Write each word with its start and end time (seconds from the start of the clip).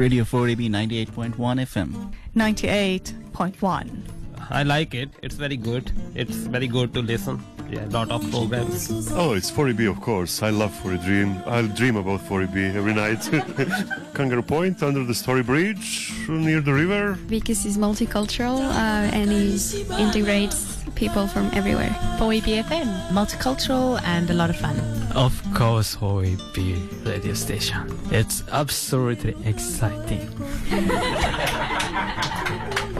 Radio 0.00 0.24
4AB 0.24 0.70
98.1 0.70 1.36
FM. 1.36 2.10
98.1. 2.34 3.90
I 4.48 4.62
like 4.62 4.94
it. 4.94 5.10
It's 5.22 5.34
very 5.34 5.58
good. 5.58 5.92
It's 6.14 6.36
very 6.36 6.68
good 6.68 6.94
to 6.94 7.02
listen. 7.02 7.38
Yeah, 7.68 7.84
lot 7.90 8.10
of 8.10 8.22
programs. 8.30 9.12
Oh, 9.12 9.34
it's 9.34 9.50
4EB, 9.50 9.90
of 9.90 10.00
course. 10.00 10.42
I 10.42 10.48
love 10.48 10.72
4 10.76 10.96
Dream. 10.96 11.42
I'll 11.44 11.68
dream 11.68 11.96
about 11.96 12.20
4EB 12.20 12.74
every 12.74 12.94
night. 12.94 13.20
Kangaroo 14.14 14.40
Point, 14.40 14.82
under 14.82 15.04
the 15.04 15.14
Story 15.14 15.42
Bridge, 15.42 16.14
near 16.30 16.62
the 16.62 16.72
river. 16.72 17.18
Because 17.28 17.66
it's 17.66 17.76
multicultural 17.76 18.58
uh, 18.58 19.16
and 19.18 19.30
it 19.30 20.00
integrates 20.00 20.79
people 20.94 21.26
from 21.26 21.50
everywhere. 21.52 21.90
4EBFM, 22.18 23.08
multicultural 23.08 24.00
and 24.04 24.30
a 24.30 24.34
lot 24.34 24.50
of 24.50 24.56
fun. 24.56 24.76
Of 25.14 25.42
course, 25.54 25.96
OEP 25.96 27.06
radio 27.06 27.34
station. 27.34 27.98
It's 28.10 28.42
absolutely 28.50 29.36
exciting. 29.44 30.28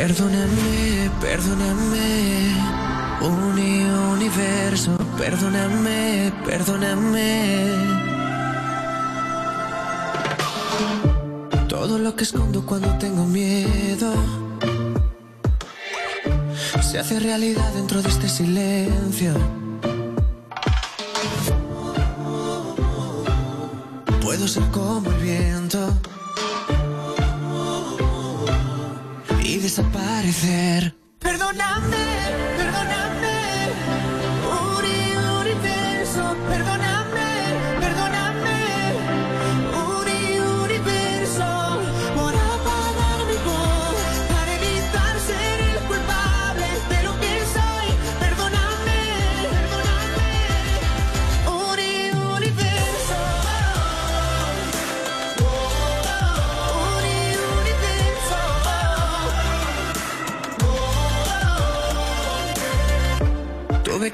Perdóname, 0.00 1.10
perdóname, 1.20 2.56
uni 3.20 3.84
universo, 4.14 4.96
perdóname, 5.18 6.32
perdóname. 6.42 7.68
Todo 11.68 11.98
lo 11.98 12.16
que 12.16 12.24
escondo 12.24 12.64
cuando 12.64 12.88
tengo 12.96 13.26
miedo 13.26 14.14
se 16.80 16.98
hace 16.98 17.20
realidad 17.20 17.70
dentro 17.74 18.00
de 18.00 18.08
este 18.08 18.26
silencio. 18.26 19.34
Puedo 24.22 24.48
ser 24.48 24.62
como 24.70 25.10
el 25.10 25.18
viento 25.18 25.92
Perdóname, 31.18 32.04
perdóname, 32.58 33.29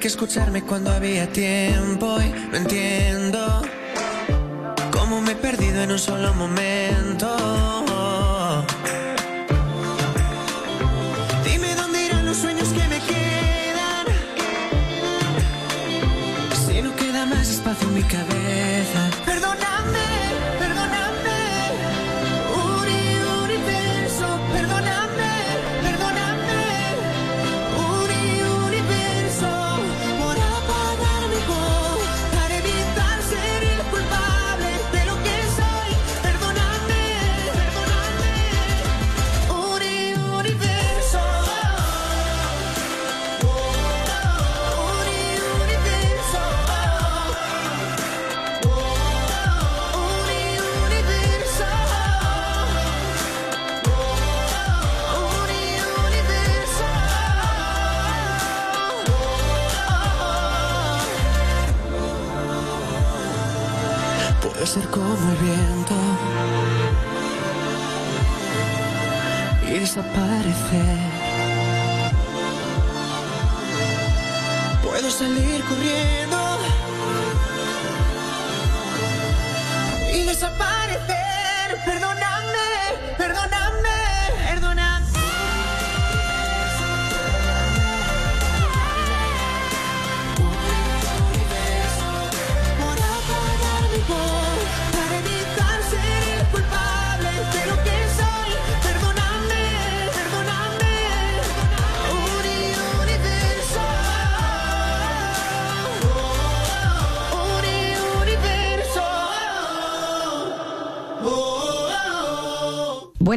Que 0.00 0.08
escucharme 0.08 0.62
cuando 0.62 0.92
había 0.92 1.26
tiempo 1.32 2.18
y 2.20 2.28
no 2.50 2.56
entiendo 2.58 3.62
cómo 4.92 5.22
me 5.22 5.32
he 5.32 5.34
perdido 5.34 5.82
en 5.82 5.90
un 5.90 5.98
solo 5.98 6.34
momento. 6.34 7.26
Dime 11.44 11.74
dónde 11.74 12.04
irán 12.04 12.26
los 12.26 12.36
sueños 12.36 12.68
que 12.68 12.86
me 12.88 13.00
quedan. 13.00 14.06
Si 16.66 16.82
no 16.82 16.94
queda 16.94 17.24
más 17.26 17.48
espacio 17.48 17.88
en 17.88 17.94
mi 17.94 18.02
cabeza. 18.02 18.45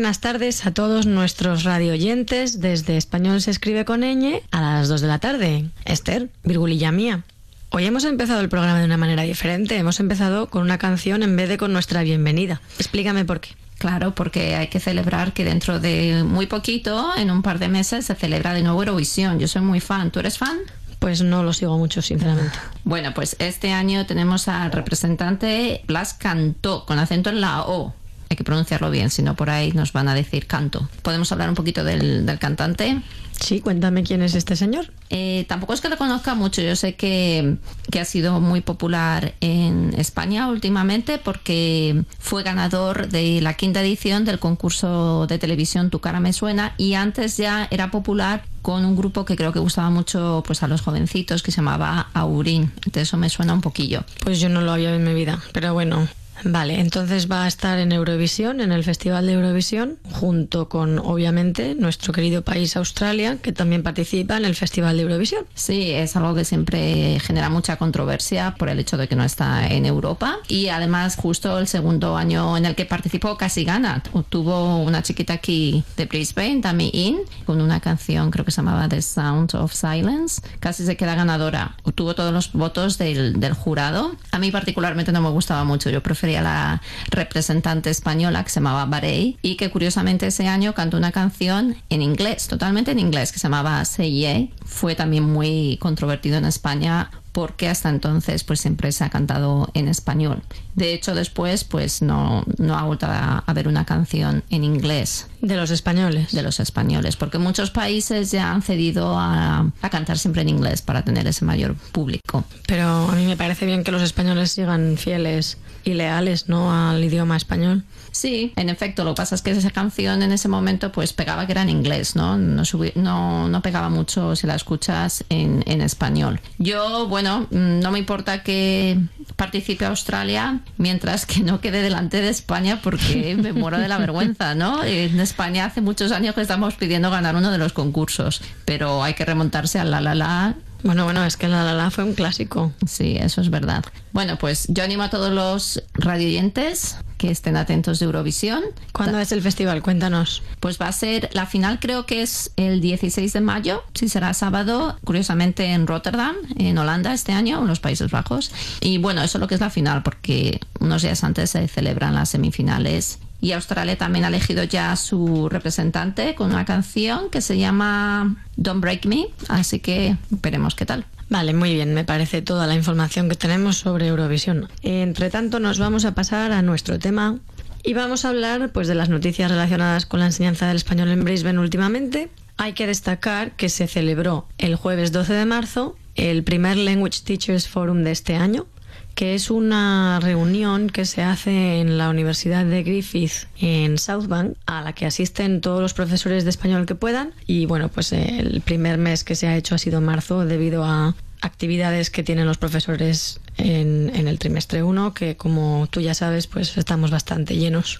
Buenas 0.09 0.21
tardes 0.21 0.65
a 0.65 0.73
todos 0.73 1.05
nuestros 1.05 1.63
radioyentes 1.63 2.59
desde 2.59 2.97
Español 2.97 3.43
se 3.43 3.51
escribe 3.51 3.85
con 3.85 4.01
ñ 4.01 4.41
a 4.49 4.59
las 4.59 4.87
2 4.87 5.01
de 5.01 5.07
la 5.07 5.19
tarde. 5.19 5.69
Esther, 5.85 6.29
virgulilla 6.43 6.91
mía. 6.91 7.21
Hoy 7.69 7.85
hemos 7.85 8.05
empezado 8.05 8.41
el 8.41 8.49
programa 8.49 8.79
de 8.79 8.85
una 8.85 8.97
manera 8.97 9.21
diferente. 9.21 9.77
Hemos 9.77 9.99
empezado 9.99 10.49
con 10.49 10.63
una 10.63 10.79
canción 10.79 11.21
en 11.21 11.35
vez 11.35 11.47
de 11.47 11.59
con 11.59 11.73
nuestra 11.73 12.01
bienvenida. 12.01 12.59
Explícame 12.79 13.23
por 13.23 13.39
qué. 13.39 13.49
Claro, 13.77 14.15
porque 14.15 14.55
hay 14.55 14.69
que 14.69 14.79
celebrar 14.79 15.31
que 15.31 15.45
dentro 15.45 15.79
de 15.79 16.23
muy 16.23 16.47
poquito, 16.47 17.15
en 17.15 17.29
un 17.29 17.43
par 17.43 17.59
de 17.59 17.67
meses, 17.67 18.07
se 18.07 18.15
celebra 18.15 18.55
de 18.55 18.63
nuevo 18.63 18.81
Eurovisión. 18.81 19.37
Yo 19.37 19.47
soy 19.47 19.61
muy 19.61 19.79
fan. 19.79 20.09
¿Tú 20.09 20.21
eres 20.21 20.39
fan? 20.39 20.57
Pues 20.97 21.21
no 21.21 21.43
lo 21.43 21.53
sigo 21.53 21.77
mucho, 21.77 22.01
sinceramente. 22.01 22.57
Bueno, 22.83 23.13
pues 23.13 23.35
este 23.37 23.73
año 23.73 24.07
tenemos 24.07 24.47
al 24.47 24.71
representante 24.71 25.83
Blas 25.85 26.15
Cantó, 26.15 26.87
con 26.87 26.97
acento 26.97 27.29
en 27.29 27.41
la 27.41 27.61
O. 27.61 27.93
Hay 28.29 28.37
que 28.37 28.43
pronunciarlo 28.43 28.91
bien, 28.91 29.09
si 29.09 29.23
no 29.23 29.35
por 29.35 29.49
ahí 29.49 29.71
nos 29.71 29.91
van 29.91 30.07
a 30.07 30.15
decir 30.15 30.45
canto. 30.45 30.87
¿Podemos 31.01 31.31
hablar 31.31 31.49
un 31.49 31.55
poquito 31.55 31.83
del, 31.83 32.25
del 32.25 32.39
cantante? 32.39 33.01
Sí, 33.39 33.61
cuéntame 33.61 34.03
quién 34.03 34.21
es 34.21 34.35
este 34.35 34.55
señor. 34.55 34.91
Eh, 35.09 35.45
tampoco 35.47 35.73
es 35.73 35.81
que 35.81 35.89
lo 35.89 35.97
conozca 35.97 36.35
mucho, 36.35 36.61
yo 36.61 36.75
sé 36.75 36.95
que, 36.95 37.57
que, 37.89 37.99
ha 37.99 38.05
sido 38.05 38.39
muy 38.39 38.61
popular 38.61 39.33
en 39.39 39.93
España 39.97 40.49
últimamente 40.49 41.17
porque 41.17 42.03
fue 42.19 42.43
ganador 42.43 43.07
de 43.07 43.41
la 43.41 43.53
quinta 43.53 43.81
edición 43.81 44.25
del 44.25 44.39
concurso 44.39 45.25
de 45.27 45.39
televisión 45.39 45.89
Tu 45.89 45.99
cara 45.99 46.19
me 46.19 46.33
suena 46.33 46.73
y 46.77 46.93
antes 46.93 47.37
ya 47.37 47.67
era 47.71 47.91
popular 47.91 48.43
con 48.61 48.85
un 48.85 48.95
grupo 48.95 49.25
que 49.25 49.35
creo 49.35 49.53
que 49.53 49.59
gustaba 49.59 49.89
mucho 49.89 50.43
pues 50.45 50.61
a 50.61 50.67
los 50.67 50.81
jovencitos 50.81 51.41
que 51.41 51.51
se 51.51 51.57
llamaba 51.57 52.09
Aurín. 52.13 52.71
Entonces 52.85 53.03
eso 53.03 53.17
me 53.17 53.29
suena 53.29 53.53
un 53.53 53.61
poquillo. 53.61 54.03
Pues 54.23 54.39
yo 54.39 54.49
no 54.49 54.61
lo 54.61 54.73
había 54.73 54.93
en 54.93 55.03
mi 55.03 55.13
vida, 55.13 55.39
pero 55.53 55.73
bueno, 55.73 56.07
Vale, 56.43 56.79
entonces 56.79 57.29
va 57.29 57.43
a 57.43 57.47
estar 57.47 57.79
en 57.79 57.91
Eurovisión, 57.91 58.61
en 58.61 58.71
el 58.71 58.83
Festival 58.83 59.25
de 59.25 59.33
Eurovisión, 59.33 59.97
junto 60.11 60.69
con, 60.69 60.99
obviamente, 60.99 61.75
nuestro 61.75 62.13
querido 62.13 62.43
país 62.43 62.75
Australia, 62.77 63.37
que 63.41 63.51
también 63.51 63.83
participa 63.83 64.37
en 64.37 64.45
el 64.45 64.55
Festival 64.55 64.95
de 64.95 65.03
Eurovisión. 65.03 65.45
Sí, 65.53 65.91
es 65.91 66.15
algo 66.15 66.35
que 66.35 66.45
siempre 66.45 67.19
genera 67.19 67.49
mucha 67.49 67.75
controversia 67.75 68.55
por 68.57 68.69
el 68.69 68.79
hecho 68.79 68.97
de 68.97 69.07
que 69.07 69.15
no 69.15 69.23
está 69.23 69.67
en 69.67 69.85
Europa. 69.85 70.37
Y 70.47 70.69
además, 70.69 71.15
justo 71.15 71.59
el 71.59 71.67
segundo 71.67 72.15
año 72.15 72.55
en 72.57 72.65
el 72.65 72.75
que 72.75 72.85
participó, 72.85 73.37
casi 73.37 73.63
gana. 73.63 74.01
Tuvo 74.29 74.77
una 74.77 75.03
chiquita 75.03 75.33
aquí 75.33 75.83
de 75.97 76.05
Brisbane, 76.05 76.61
Tammy 76.61 76.89
In, 76.93 77.17
con 77.45 77.59
una 77.61 77.79
canción, 77.79 78.31
creo 78.31 78.45
que 78.45 78.51
se 78.51 78.57
llamaba 78.57 78.87
The 78.87 79.01
Sound 79.01 79.55
of 79.55 79.73
Silence. 79.73 80.41
Casi 80.59 80.85
se 80.85 80.95
queda 80.95 81.15
ganadora. 81.15 81.75
Tuvo 81.95 82.15
todos 82.15 82.31
los 82.31 82.53
votos 82.53 82.97
del, 82.97 83.39
del 83.39 83.53
jurado. 83.53 84.15
A 84.31 84.39
mí, 84.39 84.51
particularmente, 84.51 85.11
no 85.11 85.21
me 85.21 85.29
gustaba 85.29 85.63
mucho. 85.63 85.89
Yo 85.89 86.01
prefería 86.01 86.28
a 86.35 86.41
la 86.41 86.81
representante 87.09 87.89
española 87.89 88.43
que 88.43 88.49
se 88.49 88.59
llamaba 88.59 88.85
Barey 88.85 89.37
y 89.41 89.55
que 89.55 89.69
curiosamente 89.69 90.27
ese 90.27 90.47
año 90.47 90.73
cantó 90.73 90.97
una 90.97 91.11
canción 91.11 91.75
en 91.89 92.01
inglés, 92.01 92.47
totalmente 92.47 92.91
en 92.91 92.99
inglés, 92.99 93.31
que 93.31 93.39
se 93.39 93.43
llamaba 93.43 93.83
Say 93.85 94.09
Yeah. 94.09 94.47
Fue 94.65 94.95
también 94.95 95.23
muy 95.23 95.77
controvertido 95.79 96.37
en 96.37 96.45
España 96.45 97.11
porque 97.31 97.69
hasta 97.69 97.89
entonces 97.89 98.43
pues 98.43 98.59
siempre 98.59 98.91
se 98.91 99.03
ha 99.03 99.09
cantado 99.09 99.69
en 99.73 99.87
español. 99.87 100.41
De 100.75 100.93
hecho 100.93 101.15
después 101.15 101.63
pues 101.63 102.01
no, 102.01 102.43
no 102.57 102.77
ha 102.77 102.83
vuelto 102.83 103.05
a 103.05 103.43
haber 103.45 103.67
una 103.67 103.85
canción 103.85 104.43
en 104.49 104.63
inglés. 104.63 105.27
De 105.41 105.55
los 105.55 105.71
españoles. 105.71 106.31
De 106.31 106.41
los 106.41 106.59
españoles, 106.59 107.15
porque 107.15 107.37
muchos 107.37 107.71
países 107.71 108.31
ya 108.31 108.51
han 108.51 108.61
cedido 108.61 109.17
a, 109.17 109.71
a 109.81 109.89
cantar 109.89 110.17
siempre 110.17 110.41
en 110.41 110.49
inglés 110.49 110.81
para 110.81 111.03
tener 111.03 111.27
ese 111.27 111.45
mayor 111.45 111.75
público. 111.75 112.43
Pero 112.67 113.09
a 113.09 113.15
mí 113.15 113.25
me 113.25 113.37
parece 113.37 113.65
bien 113.65 113.83
que 113.83 113.91
los 113.91 114.01
españoles 114.01 114.51
sigan 114.51 114.97
fieles 114.97 115.57
y 115.83 115.93
leales 115.93 116.49
¿no? 116.49 116.71
al 116.71 117.03
idioma 117.03 117.37
español. 117.37 117.83
Sí, 118.11 118.53
en 118.55 118.69
efecto, 118.69 119.03
lo 119.03 119.13
que 119.13 119.17
pasa 119.17 119.35
es 119.35 119.41
que 119.41 119.51
esa 119.51 119.71
canción 119.71 120.23
en 120.23 120.31
ese 120.31 120.47
momento 120.47 120.91
pues 120.91 121.13
pegaba 121.13 121.45
que 121.45 121.51
era 121.51 121.61
en 121.61 121.69
inglés, 121.69 122.15
¿no? 122.15 122.37
No, 122.37 122.63
no, 122.95 123.47
no 123.47 123.61
pegaba 123.61 123.89
mucho 123.89 124.35
si 124.35 124.47
la 124.47 124.55
escuchas 124.55 125.23
en, 125.29 125.63
en, 125.67 125.81
español. 125.81 126.41
Yo, 126.57 127.07
bueno, 127.07 127.47
no 127.51 127.91
me 127.91 127.99
importa 127.99 128.43
que 128.43 128.99
participe 129.35 129.85
Australia 129.85 130.59
mientras 130.77 131.25
que 131.25 131.41
no 131.41 131.61
quede 131.61 131.81
delante 131.81 132.21
de 132.21 132.29
España 132.29 132.79
porque 132.81 133.35
me 133.41 133.53
muero 133.53 133.77
de 133.77 133.87
la 133.87 133.97
vergüenza, 133.97 134.55
¿no? 134.55 134.83
En 134.83 135.19
España 135.19 135.65
hace 135.65 135.81
muchos 135.81 136.11
años 136.11 136.35
que 136.35 136.41
estamos 136.41 136.75
pidiendo 136.75 137.11
ganar 137.11 137.35
uno 137.35 137.51
de 137.51 137.57
los 137.57 137.73
concursos, 137.73 138.41
pero 138.65 139.03
hay 139.03 139.13
que 139.13 139.25
remontarse 139.25 139.79
al 139.79 139.91
la 139.91 140.01
la 140.01 140.15
la 140.15 140.55
bueno, 140.83 141.03
bueno, 141.03 141.25
es 141.25 141.37
que 141.37 141.47
la 141.47 141.63
la 141.63 141.73
la 141.73 141.91
fue 141.91 142.03
un 142.03 142.13
clásico. 142.13 142.71
Sí, 142.85 143.17
eso 143.19 143.41
es 143.41 143.49
verdad. 143.49 143.83
Bueno, 144.11 144.37
pues 144.37 144.65
yo 144.69 144.83
animo 144.83 145.03
a 145.03 145.09
todos 145.09 145.31
los 145.31 145.83
radioyentes 145.93 146.97
que 147.17 147.29
estén 147.29 147.57
atentos 147.57 147.99
de 147.99 148.05
Eurovisión. 148.05 148.63
¿Cuándo 148.93 149.19
es 149.19 149.31
el 149.33 149.41
festival? 149.41 149.81
Cuéntanos. 149.81 150.41
Pues 150.61 150.79
va 150.81 150.87
a 150.87 150.91
ser, 150.91 151.29
la 151.33 151.45
final 151.45 151.79
creo 151.79 152.05
que 152.05 152.21
es 152.21 152.51
el 152.55 152.79
16 152.79 153.33
de 153.33 153.41
mayo, 153.41 153.83
si 153.93 154.07
será 154.07 154.33
sábado, 154.33 154.97
curiosamente 155.03 155.65
en 155.65 155.85
Rotterdam, 155.85 156.35
en 156.57 156.77
Holanda 156.77 157.13
este 157.13 157.33
año, 157.33 157.59
en 157.59 157.67
los 157.67 157.81
Países 157.81 158.09
Bajos. 158.09 158.51
Y 158.79 158.97
bueno, 158.99 159.21
eso 159.21 159.37
es 159.37 159.41
lo 159.41 159.47
que 159.47 159.55
es 159.55 159.61
la 159.61 159.69
final, 159.69 160.01
porque 160.01 160.59
unos 160.79 161.01
días 161.01 161.23
antes 161.23 161.49
se 161.49 161.67
celebran 161.67 162.15
las 162.15 162.29
semifinales 162.29 163.19
y 163.41 163.53
Australia 163.53 163.97
también 163.97 164.25
ha 164.25 164.29
elegido 164.29 164.63
ya 164.63 164.95
su 164.95 165.49
representante 165.49 166.35
con 166.35 166.51
una 166.51 166.65
canción 166.65 167.29
que 167.29 167.41
se 167.41 167.57
llama 167.57 168.35
Don't 168.55 168.81
Break 168.81 169.05
Me, 169.05 169.27
así 169.47 169.79
que 169.79 170.17
veremos 170.29 170.75
qué 170.75 170.85
tal. 170.85 171.05
Vale, 171.29 171.53
muy 171.53 171.73
bien, 171.73 171.93
me 171.93 172.05
parece 172.05 172.41
toda 172.41 172.65
la 172.65 172.75
información 172.75 173.29
que 173.29 173.35
tenemos 173.35 173.77
sobre 173.77 174.07
Eurovisión. 174.07 174.67
Entre 174.81 175.29
tanto, 175.29 175.59
nos 175.59 175.77
vamos 175.77 176.05
a 176.05 176.15
pasar 176.15 176.51
a 176.51 176.61
nuestro 176.61 176.97
tema 176.97 177.37
y 177.83 177.93
vamos 177.93 178.25
a 178.25 178.29
hablar 178.29 178.71
pues 178.71 178.87
de 178.87 178.95
las 178.95 179.09
noticias 179.09 179.49
relacionadas 179.49 180.05
con 180.05 180.19
la 180.19 180.25
enseñanza 180.25 180.67
del 180.67 180.77
español 180.77 181.09
en 181.09 181.23
Brisbane 181.23 181.59
últimamente. 181.59 182.29
Hay 182.57 182.73
que 182.73 182.87
destacar 182.87 183.51
que 183.55 183.69
se 183.69 183.87
celebró 183.87 184.47
el 184.57 184.75
jueves 184.75 185.11
12 185.11 185.33
de 185.33 185.45
marzo 185.45 185.95
el 186.19 186.43
primer 186.43 186.77
Language 186.77 187.21
Teachers 187.23 187.67
Forum 187.67 188.03
de 188.03 188.11
este 188.11 188.35
año, 188.35 188.67
que 189.15 189.35
es 189.35 189.51
una 189.51 190.19
reunión 190.21 190.89
que 190.89 191.05
se 191.05 191.21
hace 191.21 191.79
en 191.79 191.97
la 191.97 192.09
Universidad 192.09 192.65
de 192.65 192.83
Griffith 192.83 193.47
en 193.59 193.97
Southbank, 193.97 194.55
a 194.65 194.81
la 194.81 194.93
que 194.93 195.05
asisten 195.05 195.61
todos 195.61 195.81
los 195.81 195.93
profesores 195.93 196.43
de 196.43 196.49
español 196.49 196.85
que 196.85 196.95
puedan. 196.95 197.33
Y 197.45 197.65
bueno, 197.65 197.89
pues 197.89 198.13
el 198.13 198.61
primer 198.61 198.97
mes 198.97 199.23
que 199.23 199.35
se 199.35 199.47
ha 199.47 199.57
hecho 199.57 199.75
ha 199.75 199.77
sido 199.77 200.01
marzo 200.01 200.45
debido 200.45 200.83
a 200.85 201.15
actividades 201.41 202.09
que 202.09 202.23
tienen 202.23 202.45
los 202.45 202.57
profesores 202.57 203.39
en, 203.57 204.11
en 204.15 204.27
el 204.27 204.39
trimestre 204.39 204.83
1, 204.83 205.13
que 205.13 205.37
como 205.37 205.87
tú 205.89 206.01
ya 206.01 206.13
sabes, 206.13 206.47
pues 206.47 206.77
estamos 206.77 207.11
bastante 207.11 207.55
llenos 207.55 207.99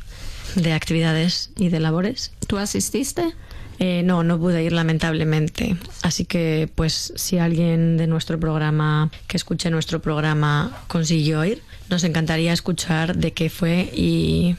de 0.56 0.74
actividades 0.74 1.52
y 1.58 1.70
de 1.70 1.80
labores. 1.80 2.32
¿Tú 2.48 2.58
asististe? 2.58 3.34
Eh, 3.80 4.04
no, 4.04 4.24
no 4.24 4.38
pude 4.38 4.62
ir 4.62 4.74
lamentablemente. 4.74 5.78
Así 6.02 6.26
que, 6.26 6.70
pues, 6.76 7.14
si 7.16 7.38
alguien 7.38 7.96
de 7.96 8.08
nuestro 8.08 8.38
programa, 8.38 9.10
que 9.28 9.38
escuche 9.38 9.70
nuestro 9.70 10.02
programa, 10.02 10.84
consiguió 10.88 11.46
ir, 11.46 11.64
nos 11.90 12.04
encantaría 12.04 12.52
escuchar 12.52 13.16
de 13.16 13.32
qué 13.32 13.50
fue 13.50 13.90
y, 13.96 14.58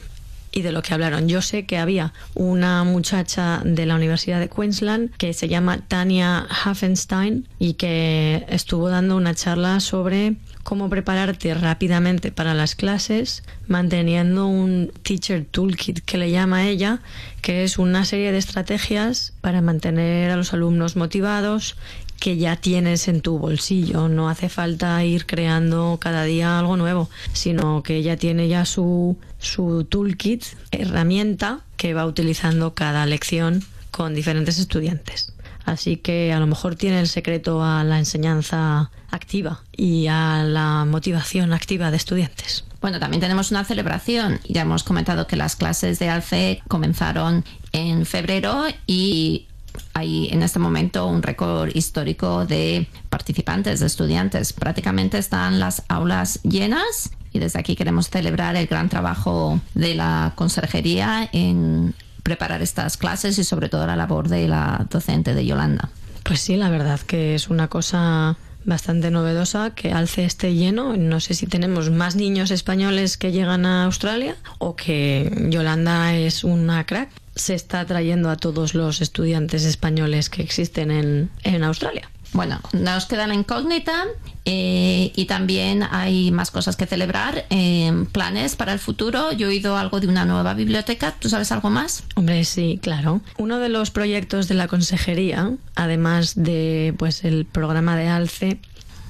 y 0.51 0.63
de 0.63 0.71
lo 0.71 0.81
que 0.81 0.93
hablaron. 0.93 1.27
Yo 1.29 1.41
sé 1.41 1.65
que 1.65 1.77
había 1.77 2.13
una 2.33 2.83
muchacha 2.83 3.61
de 3.63 3.85
la 3.85 3.95
Universidad 3.95 4.39
de 4.39 4.49
Queensland 4.49 5.11
que 5.17 5.33
se 5.33 5.47
llama 5.47 5.79
Tania 5.87 6.47
Hafenstein 6.63 7.47
y 7.59 7.75
que 7.75 8.45
estuvo 8.49 8.89
dando 8.89 9.15
una 9.15 9.35
charla 9.35 9.79
sobre 9.79 10.35
cómo 10.63 10.89
prepararte 10.89 11.53
rápidamente 11.53 12.31
para 12.31 12.53
las 12.53 12.75
clases, 12.75 13.43
manteniendo 13.67 14.47
un 14.47 14.91
teacher 15.03 15.45
toolkit 15.45 15.99
que 15.99 16.17
le 16.17 16.31
llama 16.31 16.67
ella, 16.67 16.99
que 17.41 17.63
es 17.63 17.77
una 17.77 18.05
serie 18.05 18.31
de 18.31 18.37
estrategias 18.37 19.33
para 19.41 19.61
mantener 19.61 20.31
a 20.31 20.35
los 20.35 20.53
alumnos 20.53 20.95
motivados 20.95 21.75
que 22.19 22.37
ya 22.37 22.55
tienes 22.55 23.07
en 23.07 23.21
tu 23.21 23.39
bolsillo. 23.39 24.07
No 24.07 24.29
hace 24.29 24.47
falta 24.47 25.03
ir 25.03 25.25
creando 25.25 25.97
cada 25.99 26.23
día 26.23 26.59
algo 26.59 26.77
nuevo, 26.77 27.09
sino 27.33 27.81
que 27.81 27.95
ella 27.95 28.15
tiene 28.15 28.47
ya 28.47 28.65
su, 28.65 29.17
su 29.39 29.85
toolkit, 29.85 30.45
herramienta 30.71 31.61
que 31.77 31.95
va 31.95 32.05
utilizando 32.05 32.75
cada 32.75 33.07
lección 33.07 33.63
con 33.89 34.13
diferentes 34.13 34.59
estudiantes. 34.59 35.30
Así 35.71 35.95
que 35.95 36.33
a 36.33 36.39
lo 36.39 36.47
mejor 36.47 36.75
tiene 36.75 36.99
el 36.99 37.07
secreto 37.07 37.63
a 37.63 37.85
la 37.85 37.97
enseñanza 37.97 38.91
activa 39.09 39.61
y 39.71 40.07
a 40.07 40.43
la 40.43 40.83
motivación 40.83 41.53
activa 41.53 41.91
de 41.91 41.97
estudiantes. 41.97 42.65
Bueno, 42.81 42.99
también 42.99 43.21
tenemos 43.21 43.51
una 43.51 43.63
celebración. 43.63 44.41
Ya 44.49 44.63
hemos 44.63 44.83
comentado 44.83 45.27
que 45.27 45.37
las 45.37 45.55
clases 45.55 45.97
de 45.99 46.09
ALCE 46.09 46.61
comenzaron 46.67 47.45
en 47.71 48.05
febrero 48.05 48.65
y 48.85 49.47
hay 49.93 50.27
en 50.31 50.43
este 50.43 50.59
momento 50.59 51.07
un 51.07 51.23
récord 51.23 51.69
histórico 51.73 52.45
de 52.45 52.87
participantes, 53.09 53.79
de 53.79 53.85
estudiantes. 53.85 54.51
Prácticamente 54.51 55.19
están 55.19 55.59
las 55.59 55.83
aulas 55.87 56.41
llenas 56.43 57.11
y 57.31 57.39
desde 57.39 57.59
aquí 57.59 57.77
queremos 57.77 58.09
celebrar 58.09 58.57
el 58.57 58.67
gran 58.67 58.89
trabajo 58.89 59.61
de 59.73 59.95
la 59.95 60.33
conserjería 60.35 61.29
en 61.31 61.95
preparar 62.23 62.61
estas 62.61 62.97
clases 62.97 63.37
y 63.37 63.43
sobre 63.43 63.69
todo 63.69 63.87
la 63.87 63.95
labor 63.95 64.29
de 64.29 64.47
la 64.47 64.85
docente 64.89 65.33
de 65.33 65.45
Yolanda. 65.45 65.89
Pues 66.23 66.41
sí, 66.41 66.55
la 66.55 66.69
verdad 66.69 66.99
que 66.99 67.35
es 67.35 67.49
una 67.49 67.67
cosa 67.67 68.37
bastante 68.63 69.09
novedosa 69.09 69.71
que 69.71 69.91
alce 69.91 70.23
esté 70.25 70.53
lleno. 70.53 70.95
No 70.95 71.19
sé 71.19 71.33
si 71.33 71.47
tenemos 71.47 71.89
más 71.89 72.15
niños 72.15 72.51
españoles 72.51 73.17
que 73.17 73.31
llegan 73.31 73.65
a 73.65 73.85
Australia 73.85 74.35
o 74.59 74.75
que 74.75 75.47
Yolanda 75.49 76.15
es 76.15 76.43
una 76.43 76.85
crack. 76.85 77.09
se 77.35 77.55
está 77.55 77.85
trayendo 77.85 78.29
a 78.29 78.35
todos 78.35 78.75
los 78.75 79.01
estudiantes 79.01 79.63
españoles 79.63 80.29
que 80.29 80.43
existen 80.43 80.91
en, 80.91 81.29
en 81.43 81.63
Australia. 81.63 82.09
Bueno, 82.33 82.61
nos 82.71 83.05
queda 83.05 83.27
la 83.27 83.33
incógnita 83.33 84.05
eh, 84.45 85.11
y 85.15 85.25
también 85.25 85.83
hay 85.83 86.31
más 86.31 86.49
cosas 86.49 86.77
que 86.77 86.85
celebrar, 86.85 87.45
eh, 87.49 88.05
planes 88.11 88.55
para 88.55 88.73
el 88.73 88.79
futuro. 88.79 89.33
Yo 89.33 89.47
he 89.47 89.49
oído 89.49 89.77
algo 89.77 89.99
de 89.99 90.07
una 90.07 90.25
nueva 90.25 90.53
biblioteca. 90.53 91.13
¿Tú 91.19 91.29
sabes 91.29 91.51
algo 91.51 91.69
más? 91.69 92.03
Hombre, 92.15 92.45
sí, 92.45 92.79
claro. 92.81 93.21
Uno 93.37 93.59
de 93.59 93.69
los 93.69 93.91
proyectos 93.91 94.47
de 94.47 94.55
la 94.55 94.67
consejería, 94.67 95.51
además 95.75 96.33
de 96.35 96.93
pues 96.97 97.25
el 97.25 97.45
programa 97.45 97.97
de 97.97 98.07
ALCE, 98.07 98.59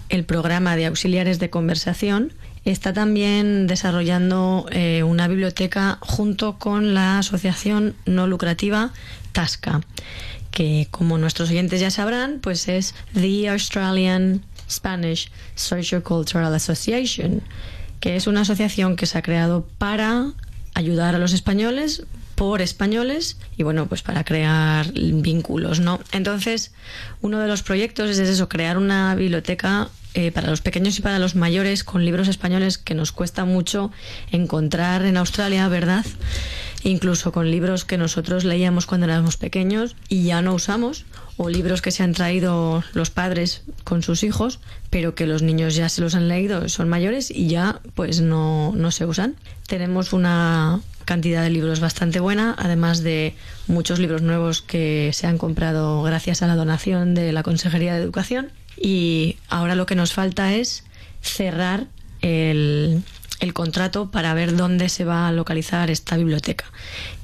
el 0.10 0.26
programa 0.26 0.76
de 0.76 0.88
auxiliares 0.88 1.40
de 1.40 1.50
conversación, 1.50 2.34
está 2.66 2.92
también 2.92 3.68
desarrollando 3.68 4.66
eh, 4.72 5.04
una 5.04 5.28
biblioteca 5.28 6.00
junto 6.02 6.58
con 6.58 6.94
la 6.94 7.20
asociación 7.20 7.96
no 8.06 8.28
lucrativa 8.28 8.92
Tasca, 9.32 9.82
que 10.52 10.88
como 10.92 11.18
nuestros 11.18 11.50
oyentes 11.50 11.80
ya 11.80 11.92
sabrán, 11.92 12.40
pues 12.42 12.68
es 12.68 12.94
The 13.14 13.50
Australian 13.50 14.44
Spanish 14.70 15.32
Sociocultural 15.56 16.54
Association, 16.54 17.42
que 18.00 18.16
es 18.16 18.28
una 18.28 18.42
asociación 18.42 18.96
que 18.96 19.06
se 19.06 19.18
ha 19.18 19.22
creado 19.22 19.66
para 19.78 20.34
ayudar 20.74 21.16
a 21.16 21.20
los 21.20 21.34
españoles 21.34 22.04
por 22.36 22.62
españoles 22.62 23.38
y 23.56 23.64
bueno, 23.64 23.88
pues 23.88 24.02
para 24.02 24.24
crear 24.24 24.92
vínculos, 24.94 25.80
¿no? 25.80 26.00
Entonces, 26.12 26.72
uno 27.22 27.40
de 27.40 27.48
los 27.48 27.62
proyectos 27.62 28.10
es 28.10 28.18
eso, 28.18 28.50
crear 28.50 28.78
una 28.78 29.14
biblioteca 29.14 29.90
eh, 30.14 30.32
para 30.32 30.50
los 30.50 30.62
pequeños 30.62 30.98
y 30.98 31.02
para 31.02 31.20
los 31.20 31.36
mayores 31.36 31.84
con 31.84 32.04
libros 32.04 32.28
españoles 32.28 32.78
que 32.78 32.96
nos 32.96 33.12
cuesta 33.12 33.46
mucho 33.46 33.92
encontrar 34.32 35.06
en 35.06 35.18
Australia, 35.18 35.68
¿verdad? 35.68 36.06
Incluso 36.84 37.32
con 37.32 37.52
libros 37.52 37.86
que 37.86 37.98
nosotros 37.98 38.44
leíamos 38.44 38.86
cuando 38.86 39.06
éramos 39.06 39.38
pequeños 39.38 39.96
y 40.10 40.24
ya 40.24 40.42
no 40.42 40.54
usamos, 40.54 41.06
o 41.38 41.50
libros 41.50 41.82
que 41.82 41.92
se 41.92 42.04
han 42.04 42.14
traído 42.14 42.84
los 42.94 43.10
padres 43.10 43.64
con 43.84 44.04
sus 44.04 44.24
hijos, 44.24 44.60
pero 44.90 45.16
que 45.16 45.28
los 45.28 45.42
niños 45.42 45.76
ya 45.76 45.90
se 45.90 46.02
los 46.02 46.16
han 46.16 46.28
leído, 46.28 46.68
son 46.70 46.90
mayores 46.90 47.32
y 47.32 47.48
ya 47.48 47.82
pues 47.96 48.22
no, 48.22 48.74
no 48.76 48.92
se 48.92 49.06
usan. 49.06 49.36
Tenemos 49.68 50.14
una 50.14 50.82
cantidad 51.06 51.44
de 51.44 51.50
libros 51.50 51.80
bastante 51.80 52.20
buena, 52.20 52.56
además 52.58 53.04
de 53.04 53.36
muchos 53.68 54.00
libros 54.00 54.22
nuevos 54.22 54.62
que 54.62 55.12
se 55.14 55.28
han 55.28 55.38
comprado 55.38 56.02
gracias 56.04 56.42
a 56.42 56.48
la 56.48 56.56
donación 56.56 57.14
de 57.14 57.32
la 57.32 57.44
Consejería 57.44 57.94
de 57.94 58.02
Educación. 58.02 58.52
Y 58.78 59.38
ahora 59.50 59.76
lo 59.76 59.86
que 59.86 59.96
nos 59.96 60.14
falta 60.14 60.54
es 60.54 60.84
cerrar 61.22 61.88
el, 62.22 63.04
el 63.42 63.54
contrato 63.54 64.12
para 64.12 64.34
ver 64.34 64.56
dónde 64.56 64.88
se 64.88 65.04
va 65.04 65.28
a 65.28 65.32
localizar 65.32 65.90
esta 65.90 66.16
biblioteca, 66.16 66.66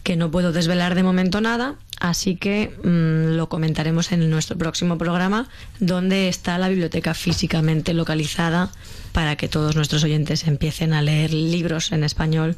que 0.03 0.17
no 0.17 0.29
puedo 0.31 0.51
desvelar 0.51 0.95
de 0.95 1.03
momento 1.03 1.41
nada, 1.41 1.75
así 1.99 2.35
que 2.35 2.73
mm, 2.83 3.37
lo 3.37 3.47
comentaremos 3.49 4.11
en 4.11 4.29
nuestro 4.29 4.57
próximo 4.57 4.97
programa, 4.97 5.47
donde 5.79 6.27
está 6.27 6.57
la 6.57 6.69
biblioteca 6.69 7.13
físicamente 7.13 7.93
localizada 7.93 8.71
para 9.13 9.35
que 9.35 9.47
todos 9.47 9.75
nuestros 9.75 10.03
oyentes 10.03 10.47
empiecen 10.47 10.93
a 10.93 11.01
leer 11.01 11.33
libros 11.33 11.91
en 11.91 12.03
español 12.03 12.57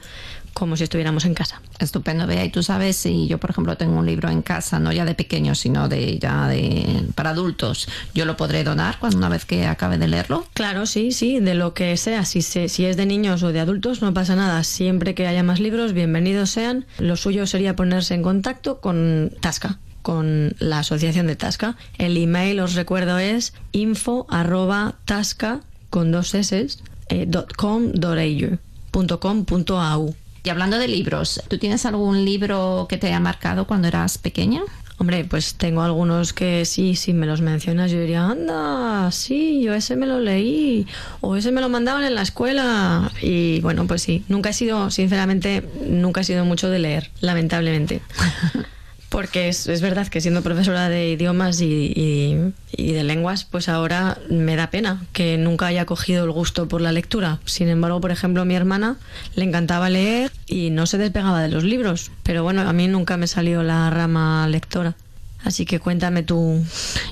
como 0.53 0.75
si 0.77 0.83
estuviéramos 0.83 1.25
en 1.25 1.33
casa. 1.33 1.61
Estupendo, 1.79 2.27
Bea. 2.27 2.43
Y 2.45 2.49
tú 2.49 2.63
sabes, 2.63 2.95
si 2.97 3.27
yo, 3.27 3.37
por 3.37 3.49
ejemplo, 3.51 3.77
tengo 3.77 3.97
un 3.99 4.05
libro 4.05 4.29
en 4.29 4.41
casa, 4.41 4.79
no 4.79 4.91
ya 4.91 5.05
de 5.05 5.15
pequeños, 5.15 5.59
sino 5.59 5.87
de 5.89 6.19
ya 6.19 6.47
de 6.47 7.05
para 7.15 7.31
adultos, 7.31 7.87
¿yo 8.13 8.25
lo 8.25 8.35
podré 8.37 8.63
donar 8.63 8.97
cuando 8.99 9.17
una 9.17 9.29
vez 9.29 9.45
que 9.45 9.65
acabe 9.65 9.97
de 9.97 10.07
leerlo? 10.07 10.45
Claro, 10.53 10.85
sí, 10.85 11.11
sí, 11.11 11.39
de 11.39 11.53
lo 11.53 11.73
que 11.73 11.95
sea. 11.97 12.25
Si, 12.25 12.41
se- 12.41 12.69
si 12.69 12.85
es 12.85 12.97
de 12.97 13.05
niños 13.05 13.43
o 13.43 13.51
de 13.51 13.59
adultos, 13.59 14.01
no 14.01 14.13
pasa 14.13 14.35
nada. 14.35 14.63
Siempre 14.63 15.15
que 15.15 15.27
haya 15.27 15.43
más 15.43 15.59
libros, 15.59 15.93
bienvenidos 15.93 16.49
sean. 16.49 16.85
Lo 16.97 17.15
suyo 17.15 17.47
sería 17.47 17.75
ponerse 17.75 18.13
en 18.15 18.23
contacto 18.23 18.79
con 18.81 19.31
Tasca 19.39 19.79
con 20.01 20.55
la 20.59 20.79
asociación 20.79 21.27
de 21.27 21.35
Tasca. 21.35 21.75
El 21.97 22.15
email, 22.17 22.61
os 22.61 22.73
recuerdo, 22.73 23.19
es 23.19 23.53
info 23.73 24.25
arroba 24.29 24.95
tasca 25.05 25.59
con 25.89 26.11
dos 26.11 26.33
s 26.33 26.67
eh, 27.09 27.25
dot 27.27 27.53
com 27.55 27.91
au, 28.01 29.19
com 29.19 29.45
au. 29.77 30.15
Y 30.43 30.49
hablando 30.49 30.77
de 30.77 30.87
libros, 30.87 31.41
¿tú 31.47 31.57
tienes 31.57 31.85
algún 31.85 32.25
libro 32.25 32.87
que 32.89 32.97
te 32.97 33.07
haya 33.07 33.19
marcado 33.19 33.67
cuando 33.67 33.87
eras 33.87 34.17
pequeña? 34.17 34.61
Hombre, 34.97 35.23
pues 35.23 35.55
tengo 35.55 35.81
algunos 35.81 36.33
que 36.33 36.65
sí, 36.65 36.95
si 36.95 37.13
me 37.13 37.25
los 37.25 37.39
mencionas, 37.39 37.89
yo 37.89 38.01
diría, 38.01 38.25
anda, 38.25 39.09
sí, 39.13 39.61
yo 39.61 39.73
ese 39.73 39.95
me 39.95 40.05
lo 40.05 40.19
leí, 40.19 40.87
o 41.21 41.37
ese 41.37 41.53
me 41.53 41.61
lo 41.61 41.69
mandaban 41.69 42.03
en 42.03 42.15
la 42.15 42.21
escuela. 42.21 43.09
Y 43.21 43.61
bueno, 43.61 43.87
pues 43.87 44.01
sí, 44.01 44.25
nunca 44.27 44.49
he 44.49 44.53
sido, 44.53 44.91
sinceramente, 44.91 45.63
nunca 45.87 46.19
he 46.19 46.25
sido 46.25 46.43
mucho 46.43 46.69
de 46.69 46.79
leer, 46.79 47.11
lamentablemente. 47.21 48.01
Porque 49.19 49.49
es, 49.49 49.67
es 49.67 49.81
verdad 49.81 50.07
que 50.07 50.21
siendo 50.21 50.41
profesora 50.41 50.87
de 50.87 51.09
idiomas 51.09 51.59
y, 51.59 51.91
y- 51.93 52.53
y 52.71 52.93
de 52.93 53.03
lenguas, 53.03 53.43
pues 53.43 53.67
ahora 53.67 54.17
me 54.29 54.55
da 54.55 54.69
pena 54.69 55.01
que 55.11 55.37
nunca 55.37 55.65
haya 55.67 55.85
cogido 55.85 56.23
el 56.23 56.31
gusto 56.31 56.69
por 56.69 56.79
la 56.79 56.93
lectura. 56.93 57.39
Sin 57.43 57.67
embargo, 57.67 57.99
por 57.99 58.11
ejemplo, 58.11 58.43
a 58.43 58.45
mi 58.45 58.55
hermana 58.55 58.95
le 59.35 59.43
encantaba 59.43 59.89
leer 59.89 60.31
y 60.47 60.69
no 60.69 60.85
se 60.85 60.97
despegaba 60.97 61.41
de 61.41 61.49
los 61.49 61.65
libros. 61.65 62.11
Pero 62.23 62.43
bueno, 62.43 62.61
a 62.61 62.71
mí 62.71 62.87
nunca 62.87 63.17
me 63.17 63.27
salió 63.27 63.61
la 63.61 63.89
rama 63.89 64.47
lectora. 64.47 64.95
Así 65.43 65.65
que 65.65 65.79
cuéntame 65.79 66.23
tú. 66.23 66.63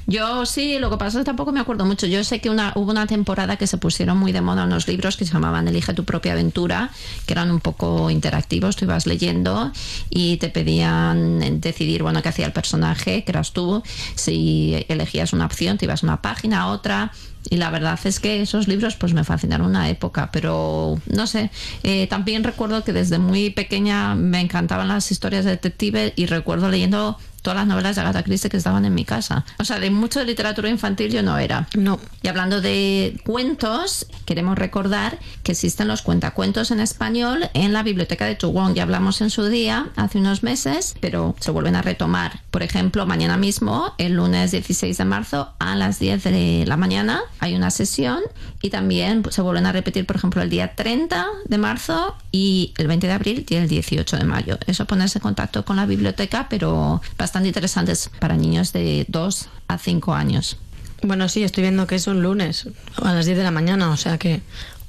Yo 0.05 0.45
sí, 0.45 0.79
lo 0.79 0.89
que 0.89 0.97
pasa 0.97 1.17
es 1.17 1.21
que 1.21 1.25
tampoco 1.25 1.51
me 1.51 1.59
acuerdo 1.59 1.85
mucho. 1.85 2.07
Yo 2.07 2.23
sé 2.23 2.39
que 2.39 2.49
una, 2.49 2.73
hubo 2.75 2.91
una 2.91 3.07
temporada 3.07 3.55
que 3.55 3.67
se 3.67 3.77
pusieron 3.77 4.17
muy 4.17 4.33
de 4.33 4.41
moda 4.41 4.65
unos 4.65 4.87
libros 4.87 5.15
que 5.15 5.25
se 5.25 5.33
llamaban 5.33 5.67
Elige 5.67 5.93
tu 5.93 6.03
propia 6.03 6.33
aventura, 6.33 6.91
que 7.25 7.33
eran 7.33 7.51
un 7.51 7.61
poco 7.61 8.09
interactivos. 8.09 8.75
Tú 8.75 8.85
ibas 8.85 9.05
leyendo 9.05 9.71
y 10.09 10.37
te 10.37 10.49
pedían 10.49 11.61
decidir, 11.61 12.03
bueno, 12.03 12.21
qué 12.21 12.29
hacía 12.29 12.45
el 12.45 12.51
personaje, 12.51 13.23
que 13.23 13.31
eras 13.31 13.53
tú. 13.53 13.81
Si 14.15 14.85
elegías 14.89 15.31
una 15.31 15.45
opción, 15.45 15.77
te 15.77 15.85
ibas 15.85 16.03
a 16.03 16.07
una 16.07 16.21
página, 16.21 16.61
a 16.61 16.67
otra. 16.67 17.13
Y 17.49 17.57
la 17.57 17.69
verdad 17.69 17.97
es 18.03 18.19
que 18.19 18.41
esos 18.41 18.67
libros 18.67 18.95
pues 18.95 19.13
me 19.13 19.23
fascinaron 19.23 19.67
una 19.67 19.89
época, 19.89 20.29
pero 20.33 20.99
no 21.05 21.27
sé, 21.27 21.49
eh, 21.83 22.07
también 22.07 22.43
recuerdo 22.43 22.83
que 22.83 22.91
desde 22.91 23.19
muy 23.19 23.51
pequeña 23.51 24.15
me 24.15 24.41
encantaban 24.41 24.89
las 24.89 25.11
historias 25.11 25.45
de 25.45 25.51
detective 25.51 26.13
y 26.17 26.25
recuerdo 26.25 26.69
leyendo 26.69 27.17
todas 27.47 27.59
las 27.59 27.67
novelas 27.67 27.95
de 27.95 28.01
Agatha 28.01 28.23
Christie 28.23 28.49
que 28.49 28.57
estaban 28.57 28.83
en 28.83 28.93
mi 28.93 29.05
casa. 29.05 29.45
O 29.57 29.63
sea, 29.63 29.79
de 29.79 29.89
mucho 29.89 30.19
de 30.19 30.25
literatura 30.25 30.67
infantil 30.67 31.13
yo 31.13 31.23
no 31.23 31.37
era. 31.37 31.69
No. 31.77 31.97
Y 32.21 32.27
hablando 32.27 32.59
de 32.59 33.21
cuentos, 33.25 34.05
queremos 34.25 34.57
recordar 34.57 35.17
que 35.43 35.53
existen 35.53 35.87
los 35.87 36.01
cuentacuentos 36.01 36.71
en 36.71 36.81
español 36.81 37.49
en 37.53 37.71
la 37.71 37.83
biblioteca 37.83 38.25
de 38.25 38.35
Toowong. 38.35 38.73
Ya 38.73 38.83
hablamos 38.83 39.21
en 39.21 39.29
su 39.29 39.45
día, 39.45 39.87
hace 39.95 40.17
unos 40.17 40.43
meses, 40.43 40.95
pero 40.99 41.37
se 41.39 41.51
vuelven 41.51 41.77
a 41.77 41.81
retomar. 41.81 42.41
Por 42.51 42.63
ejemplo, 42.63 43.05
mañana 43.05 43.37
mismo, 43.37 43.93
el 43.97 44.15
lunes 44.15 44.51
16 44.51 44.97
de 44.97 45.05
marzo, 45.05 45.53
a 45.59 45.77
las 45.77 45.99
10 45.99 46.25
de 46.25 46.65
la 46.67 46.75
mañana, 46.75 47.21
hay 47.39 47.55
una 47.55 47.71
sesión 47.71 48.19
y 48.61 48.71
también 48.71 49.23
se 49.29 49.41
vuelven 49.41 49.67
a 49.67 49.71
repetir, 49.71 50.05
por 50.05 50.17
ejemplo, 50.17 50.41
el 50.41 50.49
día 50.49 50.75
30 50.75 51.25
de 51.45 51.57
marzo 51.57 52.13
y 52.29 52.73
el 52.77 52.87
20 52.87 53.07
de 53.07 53.13
abril 53.13 53.45
y 53.47 53.55
el 53.55 53.69
18 53.69 54.17
de 54.17 54.25
mayo. 54.25 54.57
Eso 54.67 54.83
ponerse 54.83 55.19
en 55.19 55.21
contacto 55.21 55.63
con 55.63 55.77
la 55.77 55.85
biblioteca, 55.85 56.47
pero 56.49 57.01
bastante 57.17 57.36
interesantes 57.45 58.09
para 58.19 58.35
niños 58.35 58.73
de 58.73 59.05
2 59.07 59.49
a 59.67 59.77
5 59.77 60.13
años. 60.13 60.57
Bueno, 61.03 61.29
sí, 61.29 61.43
estoy 61.43 61.63
viendo 61.63 61.85
que 61.87 61.95
es 61.95 62.07
un 62.07 62.21
lunes 62.21 62.67
a 63.01 63.13
las 63.13 63.25
10 63.25 63.37
de 63.37 63.43
la 63.43 63.51
mañana, 63.51 63.91
o 63.91 63.97
sea 63.97 64.17
que 64.17 64.41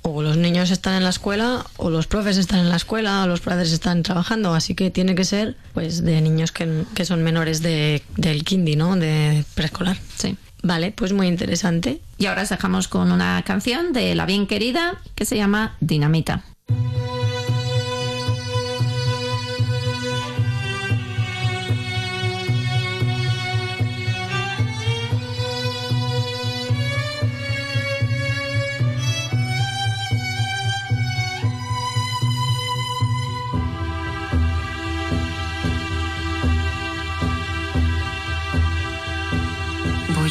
o 0.03 0.23
los 0.23 0.37
niños 0.37 0.71
están 0.71 0.95
en 0.95 1.05
la 1.05 1.11
escuela 1.11 1.67
o 1.77 1.91
los 1.91 2.07
profes 2.07 2.39
están 2.39 2.61
en 2.61 2.69
la 2.71 2.77
escuela 2.77 3.25
o 3.25 3.27
los 3.27 3.41
padres 3.41 3.73
están 3.73 4.03
trabajando, 4.03 4.55
así 4.55 4.75
que 4.75 4.91
tiene 4.91 5.15
que 5.15 5.25
ser 5.25 5.57
pues 5.75 6.03
de 6.03 6.21
niños 6.21 6.53
que, 6.53 6.85
que 6.95 7.05
son 7.05 7.23
menores 7.23 7.63
de, 7.63 8.03
del 8.17 8.45
kindy, 8.45 8.77
¿no? 8.77 8.97
De 8.97 9.45
preescolar. 9.55 9.99
Sí. 10.17 10.37
Vale, 10.63 10.93
pues 10.93 11.13
muy 11.13 11.29
interesante. 11.29 12.01
Y 12.17 12.27
ahora 12.27 12.43
os 12.43 12.49
dejamos 12.49 12.89
con 12.89 13.13
una 13.13 13.43
canción 13.45 13.93
de 13.93 14.15
La 14.15 14.27
Bien 14.27 14.47
Querida 14.47 15.01
que 15.15 15.25
se 15.25 15.37
llama 15.37 15.77
Dinamita. 15.81 16.45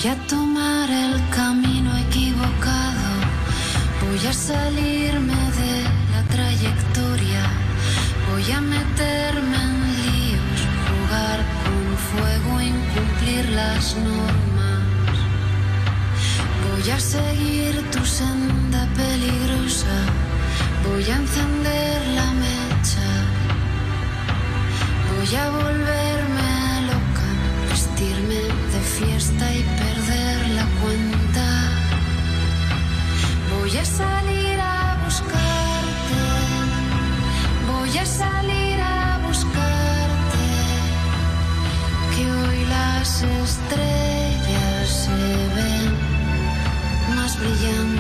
Voy 0.08 0.16
a 0.16 0.28
tomar 0.28 0.90
el 0.90 1.22
camino 1.32 1.92
equivocado, 1.98 3.10
voy 4.06 4.26
a 4.26 4.32
salirme 4.32 5.34
de 5.60 5.84
la 6.14 6.24
trayectoria, 6.32 7.44
voy 8.32 8.50
a 8.50 8.62
meterme 8.62 9.58
en 9.70 9.76
líos, 10.04 10.60
jugar 10.88 11.40
con 11.64 11.82
fuego, 12.08 12.62
incumplir 12.62 13.50
las 13.50 13.98
normas. 13.98 15.18
Voy 16.70 16.90
a 16.90 17.00
seguir 17.02 17.74
tu 17.92 18.06
senda 18.06 18.88
peligrosa, 18.96 19.98
voy 20.86 21.04
a 21.04 21.18
encender 21.18 22.02
la 22.16 22.32
mecha, 22.46 23.10
voy 25.12 25.36
a 25.36 25.50
volverme 25.50 26.48
loca, 26.92 27.30
vestirme 27.70 28.40
de 28.72 28.82
fiesta 28.98 29.54
y 29.54 29.64
perder 29.64 29.97
Voy 33.78 33.84
a 33.84 33.86
salir 33.86 34.60
a 34.60 34.98
buscarte. 35.06 36.24
Voy 37.68 37.96
a 37.96 38.06
salir 38.08 38.82
a 38.82 39.20
buscarte. 39.24 40.48
Que 42.16 42.32
hoy 42.32 42.66
las 42.66 43.22
estrellas 43.22 44.90
se 44.90 45.12
ven 45.56 45.94
más 47.16 47.40
brillantes. 47.40 47.97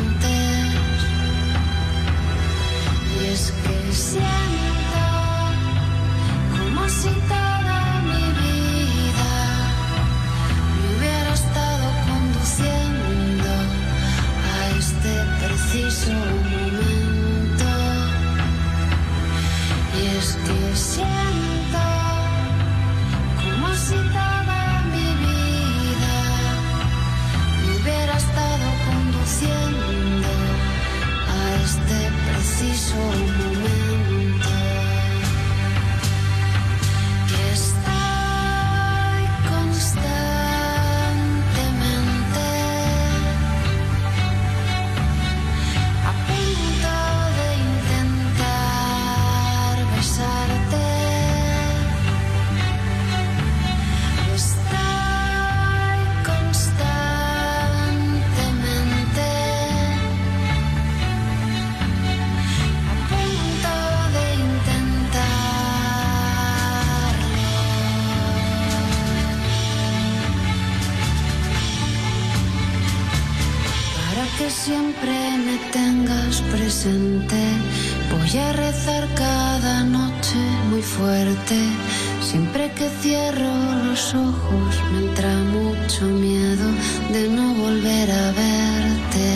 Siempre 82.21 82.71
que 82.71 82.89
cierro 83.01 83.53
los 83.85 84.13
ojos 84.13 84.83
me 84.91 84.99
entra 85.07 85.29
mucho 85.57 86.05
miedo 86.05 86.67
de 87.13 87.29
no 87.29 87.53
volver 87.53 88.11
a 88.11 88.31
verte. 88.31 89.29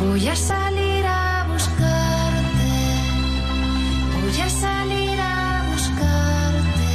Voy 0.00 0.28
a 0.28 0.36
salir 0.36 1.06
a 1.06 1.46
buscarte. 1.52 2.74
Voy 4.20 4.40
a 4.40 4.50
salir 4.50 5.20
a 5.20 5.64
buscarte. 5.70 6.92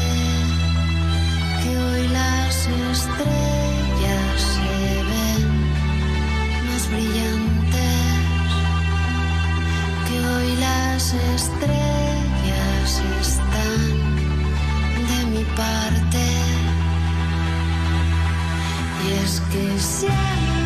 Que 1.63 1.77
hoy 1.77 2.07
las 2.09 2.55
estrellas 2.93 4.35
se 4.55 5.03
ven 5.09 5.45
más 6.67 6.83
brillantes. 6.91 8.51
Que 10.07 10.15
hoy 10.19 10.55
las 10.57 11.13
estrellas 11.13 11.80
Y 19.53 20.60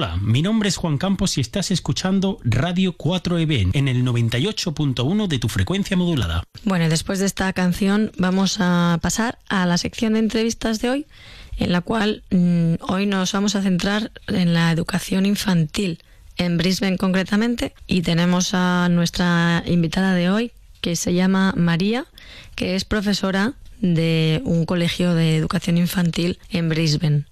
Hola, 0.00 0.16
mi 0.16 0.40
nombre 0.40 0.70
es 0.70 0.78
Juan 0.78 0.96
Campos 0.96 1.36
y 1.36 1.42
estás 1.42 1.70
escuchando 1.70 2.38
Radio 2.42 2.96
4EB 2.96 3.72
en 3.74 3.86
el 3.86 4.02
98.1 4.02 5.26
de 5.26 5.38
tu 5.38 5.50
frecuencia 5.50 5.94
modulada. 5.94 6.42
Bueno, 6.64 6.88
después 6.88 7.18
de 7.18 7.26
esta 7.26 7.52
canción 7.52 8.10
vamos 8.16 8.56
a 8.60 8.98
pasar 9.02 9.38
a 9.50 9.66
la 9.66 9.76
sección 9.76 10.14
de 10.14 10.20
entrevistas 10.20 10.80
de 10.80 10.88
hoy, 10.88 11.06
en 11.58 11.72
la 11.72 11.82
cual 11.82 12.22
mm, 12.30 12.76
hoy 12.88 13.04
nos 13.04 13.32
vamos 13.32 13.56
a 13.56 13.60
centrar 13.60 14.10
en 14.28 14.54
la 14.54 14.72
educación 14.72 15.26
infantil, 15.26 16.02
en 16.38 16.56
Brisbane 16.56 16.96
concretamente, 16.96 17.74
y 17.86 18.00
tenemos 18.00 18.54
a 18.54 18.88
nuestra 18.90 19.62
invitada 19.66 20.14
de 20.14 20.30
hoy, 20.30 20.52
que 20.80 20.96
se 20.96 21.12
llama 21.12 21.52
María, 21.58 22.06
que 22.54 22.74
es 22.74 22.86
profesora 22.86 23.52
de 23.82 24.40
un 24.46 24.64
colegio 24.64 25.12
de 25.12 25.36
educación 25.36 25.76
infantil 25.76 26.38
en 26.48 26.70
Brisbane. 26.70 27.26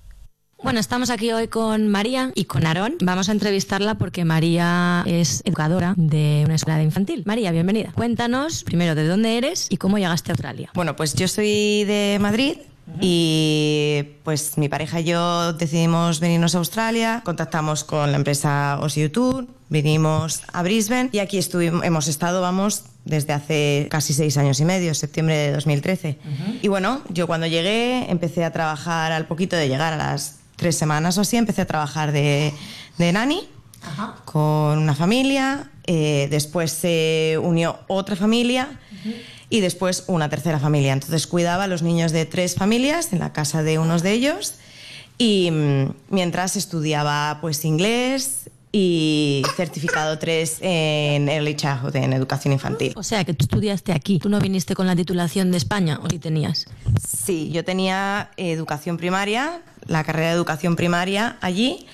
Bueno, 0.61 0.81
estamos 0.81 1.11
aquí 1.11 1.31
hoy 1.33 1.47
con 1.47 1.87
María 1.87 2.33
y 2.35 2.47
con 2.47 2.67
Aarón. 2.67 2.97
Vamos 3.01 3.29
a 3.29 3.33
entrevistarla 3.33 3.95
porque 3.95 4.25
María 4.25 5.05
es 5.07 5.41
educadora 5.45 5.95
de 5.97 6.43
una 6.45 6.57
escuela 6.57 6.79
de 6.79 6.85
infantil. 6.85 7.23
María, 7.27 7.53
bienvenida. 7.53 7.93
Cuéntanos 7.95 8.65
primero 8.65 8.97
de 8.97 9.07
dónde 9.07 9.39
eres 9.39 9.69
y 9.71 9.77
cómo 9.77 9.99
llegaste 9.99 10.33
a 10.33 10.35
Australia. 10.35 10.71
Bueno, 10.75 10.97
pues 10.97 11.15
yo 11.15 11.29
soy 11.29 11.85
de 11.85 12.19
Madrid 12.21 12.59
y 13.01 14.03
pues 14.25 14.59
mi 14.59 14.69
pareja 14.69 15.01
y 15.01 15.05
yo 15.05 15.53
decidimos 15.53 16.19
venirnos 16.19 16.57
a 16.57 16.59
Australia, 16.59 17.23
contactamos 17.25 17.85
con 17.85 18.11
la 18.11 18.17
empresa 18.17 18.79
OSIU 18.81 19.11
Tour, 19.11 19.47
vinimos 19.69 20.43
a 20.53 20.63
Brisbane 20.63 21.11
y 21.13 21.21
aquí 21.21 21.39
estuvimos, 21.39 21.85
hemos 21.85 22.09
estado, 22.09 22.41
vamos, 22.41 22.85
desde 23.05 23.33
hace 23.33 23.89
casi 23.91 24.13
seis 24.13 24.37
años 24.37 24.59
y 24.59 24.65
medio, 24.65 24.95
septiembre 24.95 25.37
de 25.37 25.53
2013. 25.53 26.19
Y 26.63 26.69
bueno, 26.69 27.03
yo 27.11 27.27
cuando 27.27 27.47
llegué 27.47 28.11
empecé 28.11 28.45
a 28.45 28.53
trabajar 28.53 29.13
al 29.13 29.27
poquito 29.27 29.55
de 29.55 29.69
llegar, 29.69 29.93
a 29.93 29.97
las 29.97 30.38
tres 30.59 30.77
semanas 30.77 31.17
o 31.17 31.23
así, 31.23 31.39
empecé 31.39 31.63
a 31.63 31.67
trabajar 31.67 32.13
de, 32.13 32.53
de 32.99 33.13
nani 33.13 33.49
con 34.25 34.79
una 34.79 34.95
familia, 34.95 35.71
eh, 35.87 36.29
después 36.31 36.73
se 36.73 37.39
unió 37.43 37.79
otra 37.87 38.17
familia 38.17 38.79
y 39.49 39.61
después 39.61 40.05
una 40.09 40.29
tercera 40.29 40.59
familia. 40.59 40.93
Entonces 40.93 41.27
cuidaba 41.27 41.65
a 41.65 41.67
los 41.69 41.83
niños 41.83 42.13
de 42.13 42.27
tres 42.27 42.57
familias 42.57 43.13
en 43.13 43.21
la 43.21 43.33
casa 43.33 43.63
de 43.63 43.79
unos 43.79 44.03
de 44.03 44.13
ellos 44.13 44.55
y 45.17 45.51
mm, 45.51 45.95
mientras 46.11 46.57
estudiaba 46.57 47.39
pues 47.41 47.65
inglés 47.65 48.51
y 48.81 49.43
certificado 49.57 50.21
3 50.21 50.59
en 50.61 51.29
Early 51.29 51.57
Childhood, 51.57 51.97
en 51.97 52.13
educación 52.13 52.53
infantil. 52.53 52.93
O 52.95 53.03
sea, 53.03 53.25
que 53.25 53.35
tú 53.35 53.45
estudiaste 53.45 53.93
aquí. 53.93 54.21
¿Tú 54.21 54.29
no 54.29 54.39
viniste 54.39 54.77
con 54.77 54.87
la 54.87 54.95
titulación 54.95 55.51
de 55.51 55.57
España 55.57 55.99
o 56.01 56.09
sí 56.09 56.21
tenías? 56.21 56.67
Sí, 57.05 57.51
yo 57.51 57.65
tenía 57.65 58.31
educación 58.37 58.97
primaria, 58.97 59.63
la 59.87 60.05
carrera 60.05 60.29
de 60.29 60.35
educación 60.35 60.77
primaria 60.77 61.39
allí 61.41 61.87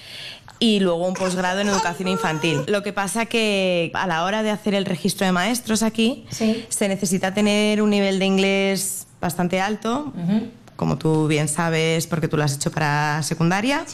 y 0.58 0.80
luego 0.80 1.08
un 1.08 1.14
posgrado 1.14 1.60
en 1.60 1.68
educación 1.68 2.08
infantil. 2.08 2.60
Lo 2.66 2.82
que 2.82 2.92
pasa 2.92 3.24
que 3.24 3.90
a 3.94 4.06
la 4.06 4.24
hora 4.24 4.42
de 4.42 4.50
hacer 4.50 4.74
el 4.74 4.84
registro 4.84 5.24
de 5.24 5.32
maestros 5.32 5.82
aquí 5.82 6.26
se 6.28 6.88
necesita 6.88 7.32
tener 7.32 7.80
un 7.80 7.88
nivel 7.88 8.18
de 8.18 8.26
inglés 8.26 9.06
bastante 9.22 9.58
alto. 9.58 10.12
Como 10.76 10.98
tú 10.98 11.28
bien 11.28 11.48
sabes, 11.48 12.06
porque 12.06 12.26
tú 12.26 12.36
lo 12.36 12.42
has 12.42 12.54
hecho 12.54 12.72
para 12.72 13.22
secundaria, 13.22 13.84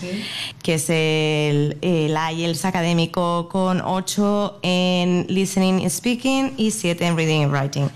que 0.62 0.74
es 0.74 0.88
el, 0.88 1.76
el 1.82 2.16
IELTS 2.34 2.64
académico 2.64 3.48
con 3.50 3.82
8 3.82 4.60
en 4.62 5.26
listening 5.28 5.82
and 5.82 5.90
speaking 5.90 6.54
y 6.56 6.70
7 6.70 7.06
en 7.06 7.16
reading 7.16 7.44
and 7.44 7.52
writing. 7.52 7.90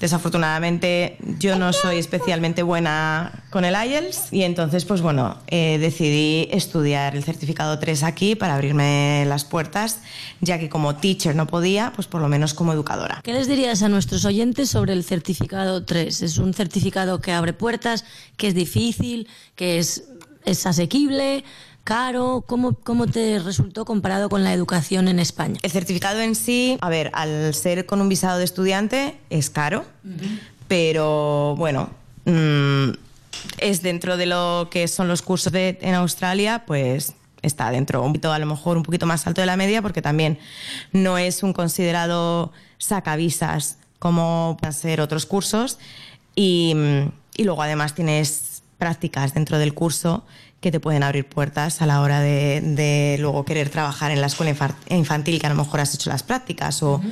Desafortunadamente, 0.00 1.16
yo 1.38 1.56
no 1.56 1.72
soy 1.72 1.98
especialmente 1.98 2.62
buena 2.62 3.43
con 3.54 3.64
el 3.64 3.76
IELTS 3.76 4.32
y 4.32 4.42
entonces, 4.42 4.84
pues 4.84 5.00
bueno, 5.00 5.38
eh, 5.46 5.78
decidí 5.78 6.48
estudiar 6.50 7.14
el 7.14 7.22
certificado 7.22 7.78
3 7.78 8.02
aquí 8.02 8.34
para 8.34 8.56
abrirme 8.56 9.24
las 9.28 9.44
puertas, 9.44 10.00
ya 10.40 10.58
que 10.58 10.68
como 10.68 10.96
teacher 10.96 11.36
no 11.36 11.46
podía, 11.46 11.92
pues 11.94 12.08
por 12.08 12.20
lo 12.20 12.26
menos 12.26 12.52
como 12.52 12.72
educadora. 12.72 13.20
¿Qué 13.22 13.32
les 13.32 13.46
dirías 13.46 13.84
a 13.84 13.88
nuestros 13.88 14.24
oyentes 14.24 14.70
sobre 14.70 14.92
el 14.92 15.04
certificado 15.04 15.84
3? 15.84 16.22
¿Es 16.22 16.38
un 16.38 16.52
certificado 16.52 17.20
que 17.20 17.30
abre 17.30 17.52
puertas, 17.52 18.04
que 18.36 18.48
es 18.48 18.56
difícil, 18.56 19.28
que 19.54 19.78
es, 19.78 20.02
es 20.44 20.66
asequible? 20.66 21.44
caro? 21.84 22.42
¿Cómo, 22.46 22.72
¿Cómo 22.72 23.06
te 23.06 23.38
resultó 23.38 23.84
comparado 23.84 24.30
con 24.30 24.42
la 24.42 24.52
educación 24.52 25.06
en 25.06 25.20
España? 25.20 25.60
El 25.62 25.70
certificado 25.70 26.20
en 26.22 26.34
sí, 26.34 26.76
a 26.80 26.88
ver, 26.88 27.12
al 27.12 27.54
ser 27.54 27.86
con 27.86 28.00
un 28.00 28.08
visado 28.08 28.38
de 28.38 28.44
estudiante 28.44 29.16
es 29.28 29.50
caro, 29.50 29.84
pero 30.66 31.54
bueno, 31.56 31.90
mm, 32.24 33.03
es 33.58 33.82
dentro 33.82 34.16
de 34.16 34.26
lo 34.26 34.68
que 34.70 34.88
son 34.88 35.08
los 35.08 35.22
cursos 35.22 35.52
de- 35.52 35.78
en 35.82 35.94
Australia, 35.94 36.64
pues 36.66 37.14
está 37.42 37.70
dentro, 37.70 38.00
un 38.02 38.08
poquito, 38.12 38.32
a 38.32 38.38
lo 38.38 38.46
mejor 38.46 38.76
un 38.78 38.82
poquito 38.82 39.04
más 39.06 39.26
alto 39.26 39.40
de 39.42 39.46
la 39.46 39.56
media, 39.56 39.82
porque 39.82 40.00
también 40.02 40.38
no 40.92 41.18
es 41.18 41.42
un 41.42 41.52
considerado 41.52 42.52
sacavisas 42.78 43.78
como 43.98 44.56
pueden 44.60 44.72
ser 44.74 45.00
otros 45.00 45.26
cursos. 45.26 45.78
Y, 46.34 46.74
y 47.36 47.44
luego 47.44 47.62
además 47.62 47.94
tienes 47.94 48.62
prácticas 48.78 49.34
dentro 49.34 49.58
del 49.58 49.74
curso 49.74 50.24
que 50.60 50.72
te 50.72 50.80
pueden 50.80 51.02
abrir 51.02 51.28
puertas 51.28 51.82
a 51.82 51.86
la 51.86 52.00
hora 52.00 52.20
de, 52.20 52.60
de 52.62 53.16
luego 53.20 53.44
querer 53.44 53.68
trabajar 53.68 54.10
en 54.10 54.20
la 54.22 54.26
escuela 54.28 54.56
infantil, 54.88 55.38
que 55.38 55.46
a 55.46 55.50
lo 55.50 55.54
mejor 55.56 55.80
has 55.80 55.94
hecho 55.94 56.08
las 56.10 56.22
prácticas 56.22 56.82
o, 56.82 57.02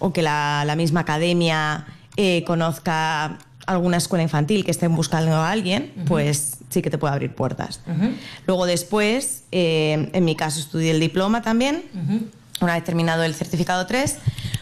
o 0.00 0.12
que 0.12 0.22
la, 0.22 0.64
la 0.66 0.74
misma 0.74 1.00
academia 1.00 1.86
eh, 2.16 2.42
conozca 2.44 3.38
alguna 3.68 3.98
escuela 3.98 4.22
infantil 4.22 4.64
que 4.64 4.70
estén 4.70 4.94
buscando 4.96 5.34
a 5.34 5.50
alguien, 5.50 5.92
pues 6.06 6.56
sí 6.70 6.80
que 6.82 6.90
te 6.90 6.98
puede 6.98 7.12
abrir 7.12 7.34
puertas. 7.34 7.80
Luego 8.46 8.66
después, 8.66 9.42
eh, 9.52 10.10
en 10.12 10.24
mi 10.24 10.34
caso 10.34 10.58
estudié 10.58 10.90
el 10.90 11.00
diploma 11.00 11.42
también, 11.42 11.82
una 12.60 12.74
vez 12.74 12.84
terminado 12.84 13.22
el 13.22 13.34
certificado 13.34 13.86
3. 13.86 14.16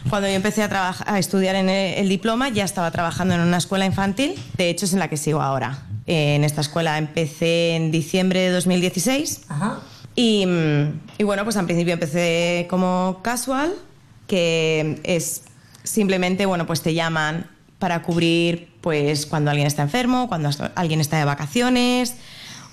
Cuando 0.09 0.27
yo 0.27 0.35
empecé 0.35 0.61
a, 0.63 0.95
a 1.05 1.19
estudiar 1.19 1.55
en 1.55 1.69
el, 1.69 1.95
el 1.95 2.09
diploma 2.09 2.49
ya 2.49 2.63
estaba 2.65 2.91
trabajando 2.91 3.33
en 3.33 3.41
una 3.41 3.57
escuela 3.57 3.85
infantil, 3.85 4.35
de 4.57 4.69
hecho 4.69 4.85
es 4.85 4.93
en 4.93 4.99
la 4.99 5.07
que 5.07 5.17
sigo 5.17 5.41
ahora. 5.41 5.83
Eh, 6.05 6.35
en 6.35 6.43
esta 6.43 6.61
escuela 6.61 6.97
empecé 6.97 7.75
en 7.75 7.91
diciembre 7.91 8.39
de 8.39 8.51
2016 8.51 9.41
y, 10.15 10.45
y 11.17 11.23
bueno, 11.23 11.43
pues 11.43 11.57
al 11.57 11.65
principio 11.65 11.93
empecé 11.93 12.67
como 12.69 13.19
casual, 13.23 13.73
que 14.27 14.99
es 15.03 15.43
simplemente, 15.83 16.45
bueno, 16.45 16.65
pues 16.67 16.81
te 16.81 16.93
llaman 16.93 17.49
para 17.79 18.01
cubrir 18.01 18.69
pues 18.87 19.25
cuando 19.25 19.51
alguien 19.51 19.67
está 19.67 19.81
enfermo, 19.81 20.29
cuando 20.29 20.49
alguien 20.75 21.01
está 21.01 21.17
de 21.17 21.25
vacaciones 21.25 22.15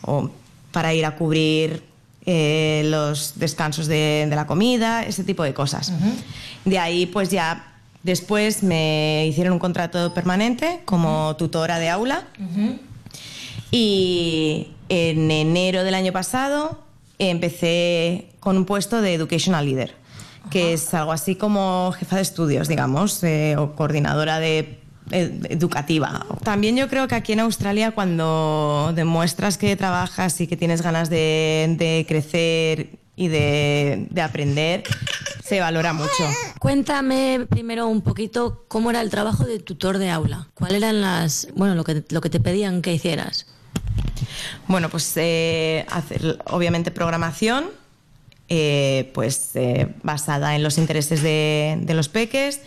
o 0.02 0.30
para 0.70 0.94
ir 0.94 1.04
a 1.04 1.16
cubrir 1.16 1.82
eh, 2.24 2.82
los 2.84 3.32
descansos 3.34 3.88
de, 3.88 4.28
de 4.30 4.36
la 4.36 4.46
comida, 4.46 5.02
ese 5.02 5.24
tipo 5.24 5.42
de 5.42 5.54
cosas. 5.54 5.92
De 6.64 6.78
ahí 6.78 7.06
pues 7.06 7.30
ya 7.30 7.74
después 8.04 8.62
me 8.62 9.26
hicieron 9.26 9.54
un 9.54 9.58
contrato 9.58 10.14
permanente 10.14 10.82
como 10.84 11.34
tutora 11.34 11.80
de 11.80 11.90
aula. 11.90 12.28
Y 13.72 14.68
en 14.88 15.32
enero 15.32 15.82
del 15.82 15.96
año 15.96 16.12
pasado 16.12 16.78
empecé 17.18 18.28
con 18.38 18.56
un 18.56 18.66
puesto 18.66 19.02
de 19.02 19.14
Educational 19.14 19.66
Leader, 19.66 19.96
que 20.48 20.74
es 20.74 20.94
algo 20.94 21.10
así 21.10 21.34
como 21.34 21.92
jefa 21.98 22.14
de 22.14 22.22
estudios, 22.22 22.68
digamos, 22.68 23.20
eh, 23.24 23.56
o 23.58 23.74
coordinadora 23.74 24.38
de 24.38 24.83
eh, 25.10 25.40
educativa. 25.48 26.26
También 26.42 26.76
yo 26.76 26.88
creo 26.88 27.08
que 27.08 27.14
aquí 27.14 27.32
en 27.32 27.40
Australia 27.40 27.92
cuando 27.92 28.92
demuestras 28.94 29.58
que 29.58 29.76
trabajas 29.76 30.40
y 30.40 30.46
que 30.46 30.56
tienes 30.56 30.82
ganas 30.82 31.10
de, 31.10 31.74
de 31.78 32.04
crecer 32.08 32.90
y 33.16 33.28
de, 33.28 34.08
de 34.10 34.22
aprender, 34.22 34.82
se 35.44 35.60
valora 35.60 35.92
mucho. 35.92 36.24
Cuéntame 36.58 37.46
primero 37.48 37.86
un 37.86 38.00
poquito 38.00 38.64
cómo 38.66 38.90
era 38.90 39.00
el 39.00 39.10
trabajo 39.10 39.44
de 39.44 39.60
tutor 39.60 39.98
de 39.98 40.10
aula. 40.10 40.48
¿Cuáles 40.54 40.78
eran 40.78 41.00
las, 41.00 41.46
bueno, 41.54 41.74
lo 41.76 41.84
que, 41.84 42.02
lo 42.08 42.20
que 42.20 42.30
te 42.30 42.40
pedían 42.40 42.82
que 42.82 42.92
hicieras? 42.92 43.46
Bueno, 44.66 44.88
pues 44.88 45.12
eh, 45.16 45.86
hacer 45.90 46.38
obviamente 46.46 46.90
programación, 46.90 47.66
eh, 48.48 49.10
pues 49.14 49.50
eh, 49.54 49.94
basada 50.02 50.56
en 50.56 50.62
los 50.62 50.76
intereses 50.78 51.22
de, 51.22 51.78
de 51.80 51.94
los 51.94 52.08
peques. 52.08 52.62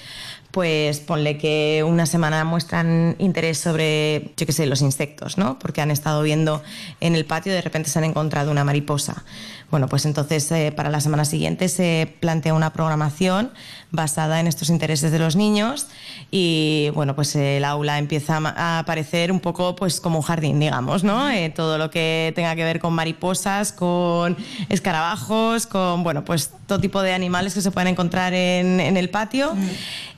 Pues 0.57 1.01
ponle 1.01 1.37
que 1.37 1.83
una 1.85 2.07
semana 2.07 2.43
muestran 2.43 3.15
interés 3.19 3.59
sobre, 3.59 4.31
yo 4.37 4.47
qué 4.47 4.51
sé, 4.51 4.65
los 4.65 4.81
insectos, 4.81 5.37
¿no? 5.37 5.59
Porque 5.59 5.81
han 5.81 5.91
estado 5.91 6.23
viendo 6.23 6.63
en 6.99 7.13
el 7.13 7.25
patio, 7.25 7.53
de 7.53 7.61
repente 7.61 7.91
se 7.91 7.99
han 7.99 8.05
encontrado 8.05 8.49
una 8.49 8.63
mariposa. 8.63 9.23
Bueno, 9.69 9.89
pues 9.89 10.05
entonces 10.05 10.49
eh, 10.53 10.71
para 10.73 10.89
la 10.89 11.01
semana 11.01 11.25
siguiente 11.25 11.67
se 11.67 12.15
plantea 12.21 12.53
una 12.53 12.71
programación 12.71 13.51
basada 13.91 14.39
en 14.39 14.47
estos 14.47 14.69
intereses 14.69 15.11
de 15.11 15.19
los 15.19 15.35
niños 15.35 15.87
y 16.31 16.89
bueno, 16.93 17.15
pues 17.15 17.35
el 17.35 17.65
aula 17.65 17.97
empieza 17.97 18.37
a 18.37 18.79
aparecer 18.79 19.29
un 19.29 19.41
poco 19.41 19.75
pues 19.75 19.99
como 19.99 20.19
un 20.19 20.23
jardín, 20.23 20.59
digamos, 20.61 21.03
¿no? 21.03 21.29
Eh, 21.29 21.49
todo 21.49 21.77
lo 21.77 21.91
que 21.91 22.31
tenga 22.33 22.55
que 22.55 22.63
ver 22.63 22.79
con 22.79 22.93
mariposas, 22.93 23.73
con 23.73 24.37
escarabajos, 24.69 25.67
con, 25.67 26.01
bueno, 26.01 26.23
pues 26.23 26.51
todo 26.65 26.79
tipo 26.79 27.01
de 27.01 27.13
animales 27.13 27.53
que 27.53 27.61
se 27.61 27.71
pueden 27.71 27.89
encontrar 27.89 28.33
en, 28.33 28.79
en 28.79 28.95
el 28.95 29.09
patio 29.09 29.53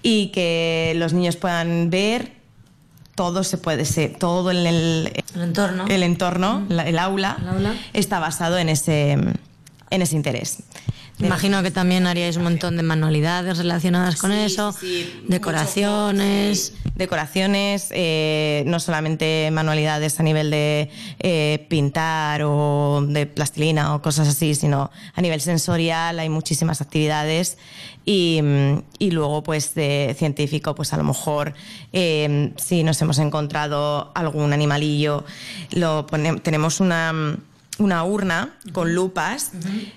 y 0.03 0.27
que 0.27 0.93
los 0.95 1.13
niños 1.13 1.37
puedan 1.37 1.89
ver 1.89 2.38
todo 3.19 3.43
se 3.43 3.57
puede 3.57 3.83
ser, 3.83 4.15
todo 4.17 4.49
en 4.49 4.65
el, 4.65 5.11
entorno, 5.35 5.85
el, 5.89 6.03
entorno 6.03 6.65
la- 6.69 6.87
el, 6.87 6.97
aula, 6.97 7.35
está 7.91 8.17
basado 8.19 8.57
en 8.57 8.69
ese, 8.69 9.11
en 9.11 10.01
ese 10.01 10.15
interés. 10.15 10.63
Imagino 11.19 11.61
que 11.63 11.71
también 11.71 12.07
haríais 12.07 12.37
un 12.37 12.43
montón 12.43 12.77
de 12.77 12.83
manualidades 12.83 13.57
relacionadas 13.57 14.15
con 14.17 14.31
eso, 14.31 14.73
decoraciones. 15.27 16.73
Decoraciones, 16.95 17.87
eh, 17.91 18.63
no 18.67 18.79
solamente 18.81 19.49
manualidades 19.51 20.19
a 20.19 20.23
nivel 20.23 20.49
de 20.51 20.89
eh, 21.19 21.65
pintar 21.69 22.41
o 22.43 23.01
de 23.07 23.25
plastilina 23.25 23.95
o 23.95 24.01
cosas 24.01 24.27
así, 24.27 24.53
sino 24.53 24.91
a 25.15 25.21
nivel 25.21 25.39
sensorial 25.39 26.19
hay 26.19 26.27
muchísimas 26.29 26.81
actividades. 26.81 27.57
Y, 28.05 28.41
y 28.97 29.11
luego 29.11 29.43
pues 29.43 29.75
de 29.75 30.15
científico 30.17 30.73
pues 30.75 30.91
a 30.93 30.97
lo 30.97 31.03
mejor 31.03 31.53
eh, 31.93 32.51
si 32.57 32.83
nos 32.83 33.01
hemos 33.01 33.19
encontrado 33.19 34.11
algún 34.15 34.51
animalillo, 34.51 35.23
lo 35.71 36.05
pone- 36.07 36.39
tenemos 36.41 36.79
una 36.79 37.37
una 37.79 38.03
urna 38.03 38.55
con 38.73 38.93
lupas 38.93 39.51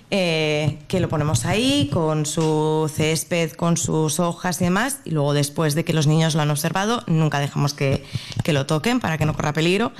eh, 0.09 0.79
que 0.87 0.99
lo 0.99 1.09
ponemos 1.09 1.45
ahí 1.45 1.89
con 1.91 2.25
su 2.25 2.91
césped, 2.93 3.51
con 3.51 3.77
sus 3.77 4.19
hojas 4.19 4.59
y 4.61 4.65
demás. 4.65 4.99
Y 5.05 5.11
luego 5.11 5.33
después 5.33 5.75
de 5.75 5.83
que 5.83 5.93
los 5.93 6.07
niños 6.07 6.33
lo 6.35 6.41
han 6.41 6.49
observado, 6.49 7.03
nunca 7.07 7.39
dejamos 7.39 7.73
que, 7.73 8.03
que 8.43 8.53
lo 8.53 8.65
toquen 8.65 8.99
para 8.99 9.17
que 9.17 9.25
no 9.25 9.33
corra 9.33 9.53
peligro. 9.53 9.91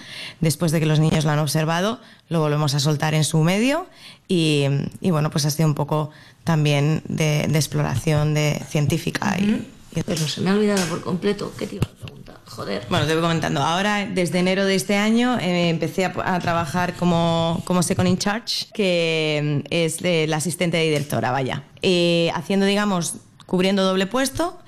Después 0.42 0.72
de 0.72 0.80
que 0.80 0.86
los 0.86 1.00
niños 1.00 1.26
lo 1.26 1.32
han 1.32 1.40
observado, 1.40 2.00
lo 2.30 2.40
volvemos 2.40 2.74
a 2.74 2.80
soltar 2.80 3.14
en 3.14 3.24
su 3.24 3.40
medio. 3.40 3.86
Y, 4.28 4.66
y 5.02 5.12
bueno, 5.12 5.30
pues 5.30 5.46
ha 5.46 5.52
sido 5.52 5.68
un 5.68 5.76
poco 5.76 6.10
también 6.44 7.04
de, 7.08 7.48
de 7.48 7.58
exploración 7.58 8.34
de 8.34 8.62
científica. 8.70 9.38
y, 9.38 9.68
Pero 10.06 10.28
se 10.28 10.42
me 10.42 10.50
ha 10.50 10.54
olvidado 10.54 10.86
por 10.88 11.02
completo. 11.02 11.54
¿Qué 11.58 11.68
te 11.68 11.76
iba 11.76 11.86
a 11.86 11.90
preguntar? 11.90 12.13
Joder. 12.56 12.86
bueno, 12.88 13.08
te 13.08 13.14
voy 13.14 13.24
comentando. 13.24 13.62
Ahora, 13.62 14.06
desde 14.06 14.38
enero 14.38 14.66
de 14.66 14.76
este 14.76 14.96
año, 14.96 15.40
eh, 15.40 15.70
empecé 15.70 16.06
a, 16.06 16.14
a 16.24 16.40
trabajar 16.40 16.94
como, 16.94 17.62
como 17.66 17.82
Second 17.82 18.08
in 18.08 18.18
Charge, 18.20 18.68
que 18.74 19.64
mm, 19.64 19.68
es 19.72 19.98
eh, 20.04 20.26
la 20.28 20.38
asistente 20.38 20.78
de 20.78 20.84
directora, 20.84 21.32
vaya. 21.32 21.64
Eh, 21.82 22.30
haciendo, 22.36 22.68
digamos, 22.68 23.16
cubriendo 23.48 23.84
doble 23.84 24.06
puesto. 24.06 24.60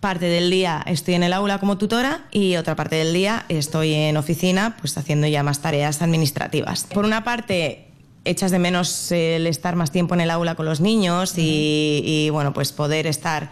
Parte 0.00 0.26
del 0.26 0.50
día 0.50 0.82
estoy 0.86 1.14
en 1.14 1.24
el 1.24 1.32
aula 1.32 1.58
como 1.58 1.76
tutora 1.76 2.28
y 2.30 2.54
otra 2.56 2.76
parte 2.76 2.96
del 2.96 3.12
día 3.12 3.44
estoy 3.48 3.92
en 3.92 4.16
oficina, 4.16 4.76
pues 4.80 4.96
haciendo 4.96 5.26
ya 5.26 5.42
más 5.42 5.60
tareas 5.60 6.02
administrativas. 6.02 6.84
Por 6.84 7.04
una 7.04 7.24
parte, 7.24 7.88
echas 8.24 8.52
de 8.52 8.60
menos 8.60 9.10
el 9.10 9.46
estar 9.48 9.74
más 9.74 9.90
tiempo 9.90 10.14
en 10.14 10.20
el 10.20 10.30
aula 10.30 10.54
con 10.54 10.66
los 10.66 10.80
niños 10.80 11.36
y, 11.36 12.00
y, 12.04 12.30
bueno, 12.30 12.54
pues 12.54 12.70
poder 12.72 13.08
estar 13.08 13.50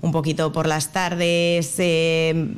un 0.00 0.10
poquito 0.10 0.52
por 0.52 0.66
las 0.66 0.92
tardes 0.92 1.74
eh, 1.78 2.48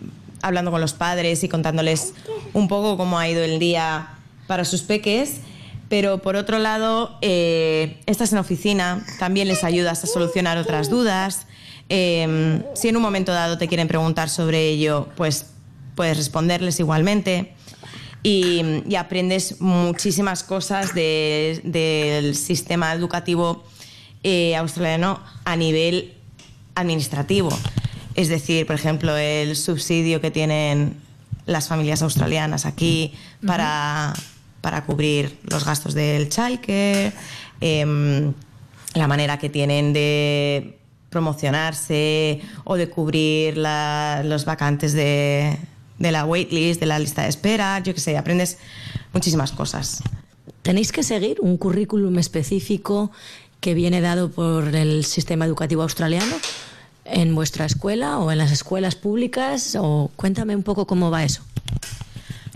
hablando 0.46 0.70
con 0.70 0.80
los 0.80 0.92
padres 0.92 1.42
y 1.44 1.48
contándoles 1.48 2.14
un 2.52 2.68
poco 2.68 2.96
cómo 2.96 3.18
ha 3.18 3.28
ido 3.28 3.42
el 3.42 3.58
día 3.58 4.08
para 4.46 4.64
sus 4.64 4.82
peques. 4.82 5.40
Pero 5.88 6.18
por 6.18 6.34
otro 6.36 6.58
lado, 6.58 7.16
eh, 7.22 8.00
estás 8.06 8.32
en 8.32 8.38
oficina, 8.38 9.04
también 9.18 9.46
les 9.48 9.62
ayudas 9.64 10.02
a 10.02 10.06
solucionar 10.06 10.58
otras 10.58 10.90
dudas. 10.90 11.46
Eh, 11.88 12.62
si 12.74 12.88
en 12.88 12.96
un 12.96 13.02
momento 13.02 13.32
dado 13.32 13.56
te 13.58 13.68
quieren 13.68 13.86
preguntar 13.86 14.28
sobre 14.28 14.68
ello, 14.68 15.08
pues 15.16 15.46
puedes 15.94 16.16
responderles 16.16 16.80
igualmente. 16.80 17.52
Y, 18.24 18.82
y 18.88 18.96
aprendes 18.96 19.60
muchísimas 19.60 20.42
cosas 20.42 20.92
de- 20.94 21.60
del 21.62 22.34
sistema 22.34 22.92
educativo 22.92 23.62
eh, 24.24 24.56
australiano 24.56 25.20
a 25.44 25.54
nivel 25.54 26.14
administrativo. 26.74 27.50
Es 28.16 28.28
decir, 28.28 28.66
por 28.66 28.74
ejemplo, 28.76 29.16
el 29.16 29.54
subsidio 29.56 30.20
que 30.20 30.30
tienen 30.30 30.96
las 31.44 31.68
familias 31.68 32.02
australianas 32.02 32.64
aquí 32.66 33.12
para, 33.46 34.14
para 34.62 34.84
cubrir 34.84 35.38
los 35.44 35.64
gastos 35.64 35.94
del 35.94 36.28
childcare, 36.28 37.12
em, 37.60 38.32
la 38.94 39.06
manera 39.06 39.38
que 39.38 39.48
tienen 39.50 39.92
de 39.92 40.78
promocionarse 41.10 42.40
o 42.64 42.76
de 42.76 42.88
cubrir 42.88 43.58
la- 43.58 44.22
los 44.24 44.44
vacantes 44.44 44.92
de, 44.94 45.56
de 45.98 46.10
la 46.10 46.24
waitlist, 46.24 46.80
de 46.80 46.86
la 46.86 46.98
lista 46.98 47.22
de 47.22 47.28
espera, 47.28 47.78
yo 47.80 47.94
qué 47.94 48.00
sé, 48.00 48.16
aprendes 48.16 48.58
muchísimas 49.12 49.52
cosas. 49.52 50.02
¿Tenéis 50.62 50.90
que 50.90 51.02
seguir 51.02 51.36
un 51.40 51.58
currículum 51.58 52.18
específico 52.18 53.12
que 53.60 53.74
viene 53.74 54.00
dado 54.00 54.30
por 54.30 54.74
el 54.74 55.04
sistema 55.04 55.44
educativo 55.44 55.82
australiano 55.82 56.34
en 57.10 57.34
vuestra 57.34 57.64
escuela 57.64 58.18
o 58.18 58.30
en 58.30 58.38
las 58.38 58.52
escuelas 58.52 58.94
públicas? 58.94 59.76
O 59.78 60.10
cuéntame 60.16 60.56
un 60.56 60.62
poco 60.62 60.86
cómo 60.86 61.10
va 61.10 61.24
eso. 61.24 61.42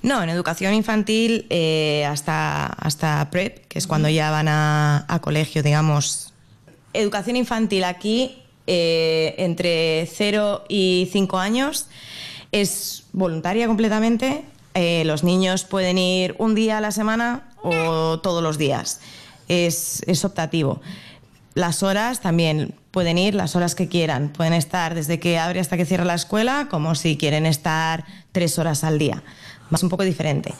No, 0.02 0.22
en 0.22 0.30
educación 0.30 0.72
infantil 0.72 1.46
eh, 1.50 2.06
hasta, 2.06 2.66
hasta 2.66 3.28
prep, 3.30 3.66
que 3.66 3.78
es 3.78 3.86
cuando 3.86 4.08
ya 4.08 4.30
van 4.30 4.48
a, 4.48 5.20
colegio, 5.22 5.62
digamos. 5.62 6.32
Educación 6.94 7.36
infantil 7.36 7.84
aquí, 7.84 8.42
eh, 8.66 9.34
entre 9.38 10.06
0 10.06 10.64
y 10.68 11.08
5 11.12 11.38
años, 11.38 11.86
es 12.50 13.04
voluntaria 13.12 13.66
completamente. 13.66 14.44
Eh, 14.74 15.02
los 15.04 15.22
niños 15.22 15.64
pueden 15.64 15.98
ir 15.98 16.34
un 16.38 16.54
día 16.54 16.78
a 16.78 16.80
la 16.80 16.92
semana 16.92 17.50
o 17.62 18.20
todos 18.20 18.42
los 18.42 18.56
días. 18.56 19.00
Es, 19.48 20.02
es 20.06 20.24
optativo. 20.24 20.80
Las 21.54 21.82
horas 21.82 22.20
también 22.20 22.74
pueden 22.90 23.18
ir 23.18 23.34
las 23.34 23.56
horas 23.56 23.74
que 23.74 23.88
quieran. 23.88 24.28
Pueden 24.28 24.52
estar 24.52 24.94
desde 24.94 25.18
que 25.18 25.38
abre 25.38 25.60
hasta 25.60 25.76
que 25.76 25.84
cierra 25.84 26.04
la 26.04 26.14
escuela, 26.14 26.68
como 26.70 26.94
si 26.94 27.16
quieren 27.16 27.46
estar 27.46 28.04
tres 28.32 28.58
horas 28.58 28.84
al 28.84 28.98
día. 28.98 29.22
Es 29.72 29.82
un 29.82 29.88
poco 29.88 30.04
diferente. 30.04 30.52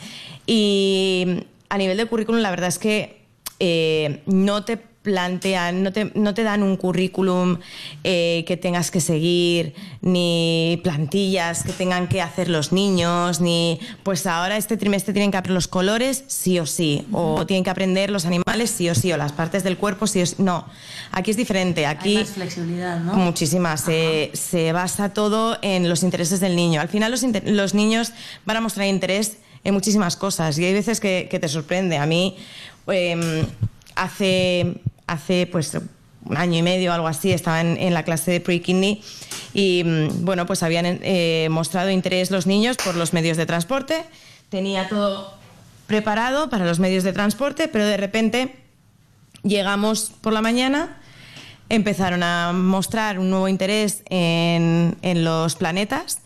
Y 0.47 1.45
a 1.68 1.78
nivel 1.78 1.97
de 1.97 2.07
currículum, 2.07 2.41
la 2.41 2.51
verdad 2.51 2.68
es 2.68 2.78
que 2.78 3.19
eh, 3.61 4.22
no 4.26 4.64
te 4.64 4.90
plantean, 5.02 5.82
no 5.82 5.92
te, 5.92 6.12
no 6.14 6.34
te 6.34 6.42
dan 6.42 6.62
un 6.62 6.76
currículum 6.76 7.58
eh, 8.04 8.44
que 8.46 8.58
tengas 8.58 8.90
que 8.90 9.00
seguir, 9.00 9.74
ni 10.02 10.78
plantillas 10.84 11.62
que 11.62 11.72
tengan 11.72 12.06
que 12.06 12.20
hacer 12.20 12.50
los 12.50 12.70
niños, 12.72 13.40
ni 13.40 13.80
pues 14.02 14.26
ahora 14.26 14.58
este 14.58 14.76
trimestre 14.76 15.14
tienen 15.14 15.30
que 15.30 15.38
aprender 15.38 15.54
los 15.54 15.68
colores 15.68 16.24
sí 16.26 16.58
o 16.58 16.66
sí, 16.66 17.06
o 17.12 17.46
tienen 17.46 17.64
que 17.64 17.70
aprender 17.70 18.11
los 18.11 18.26
animales 18.26 18.70
sí 18.70 18.90
o 18.90 18.94
sí, 18.94 19.11
o 19.11 19.16
las 19.16 19.32
partes 19.32 19.64
del 19.64 19.78
cuerpo 19.78 20.06
sí 20.06 20.20
o 20.20 20.26
sí. 20.26 20.34
No, 20.38 20.66
aquí 21.12 21.30
es 21.30 21.38
diferente, 21.38 21.86
aquí... 21.86 22.18
Hay 22.18 22.24
más 22.24 22.32
flexibilidad, 22.32 23.00
¿no? 23.00 23.14
Muchísima. 23.14 23.78
Se, 23.78 24.30
se 24.34 24.72
basa 24.72 25.14
todo 25.14 25.56
en 25.62 25.88
los 25.88 26.02
intereses 26.02 26.40
del 26.40 26.54
niño. 26.56 26.80
Al 26.82 26.88
final 26.88 27.11
los, 27.11 27.24
los 27.46 27.72
niños 27.72 28.12
van 28.44 28.58
a 28.58 28.61
mostrar 28.61 28.86
interés 28.86 29.38
en 29.64 29.74
muchísimas 29.74 30.16
cosas 30.16 30.58
y 30.58 30.64
hay 30.64 30.72
veces 30.72 31.00
que, 31.00 31.28
que 31.30 31.38
te 31.38 31.48
sorprende. 31.48 31.98
A 31.98 32.06
mí 32.06 32.36
em, 32.93 33.47
hace, 33.95 34.74
hace 35.07 35.47
pues 35.47 35.76
un 36.24 36.36
año 36.36 36.59
y 36.59 36.62
medio 36.62 36.93
algo 36.93 37.07
así 37.07 37.32
estaba 37.32 37.61
en, 37.61 37.95
la 37.95 38.05
clase 38.05 38.30
de 38.30 38.41
pre-kidney 38.41 39.03
y 39.55 39.82
mm, 39.84 40.24
bueno 40.24 40.47
pues 40.47 40.62
habían 40.62 40.86
eh, 40.86 41.49
mostrado 41.51 41.91
interés 41.91 42.30
los 42.30 42.47
niños 42.47 42.76
por 42.76 42.95
los 42.95 43.12
medios 43.12 43.36
de 43.36 43.47
transporte. 43.47 44.05
Tenía 44.49 44.88
todo 44.88 45.34
preparado 45.86 46.51
para 46.51 46.64
los 46.64 46.78
medios 46.78 47.05
de 47.05 47.12
transporte, 47.12 47.68
pero 47.68 47.84
de 47.84 47.97
repente 47.97 48.57
llegamos 49.43 50.12
por 50.20 50.32
la 50.32 50.41
mañana, 50.41 51.01
empezaron 51.68 52.22
a 52.22 52.53
mostrar 52.53 53.18
un 53.18 53.30
nuevo 53.30 53.49
interés 53.49 54.03
en 54.09 54.97
los 55.24 55.57
planetas 55.57 56.20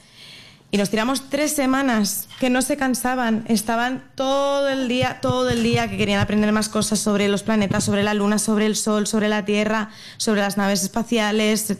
y 0.75 0.77
nos 0.77 0.91
tiramos 0.91 1.31
tres 1.31 1.53
semanas 1.53 2.27
que 2.41 2.51
no 2.51 2.61
se 2.61 2.77
cansaban, 2.77 3.45
estaban 3.47 4.03
todo 4.17 4.69
el 4.69 4.89
día, 4.89 5.21
todo 5.23 5.49
el 5.51 5.63
día 5.63 5.89
que 5.89 5.97
querían 5.97 6.19
aprender 6.19 6.51
más 6.51 6.69
cosas 6.69 6.99
sobre 6.99 7.29
los 7.29 7.45
planetas, 7.45 7.85
sobre 7.85 8.03
la 8.03 8.13
luna, 8.13 8.41
sobre 8.41 8.67
el 8.67 8.75
sol, 8.75 9.07
sobre 9.07 9.29
la 9.29 9.45
Tierra, 9.45 9.91
sobre 10.17 10.41
las 10.41 10.57
naves 10.57 10.83
espaciales. 10.83 11.75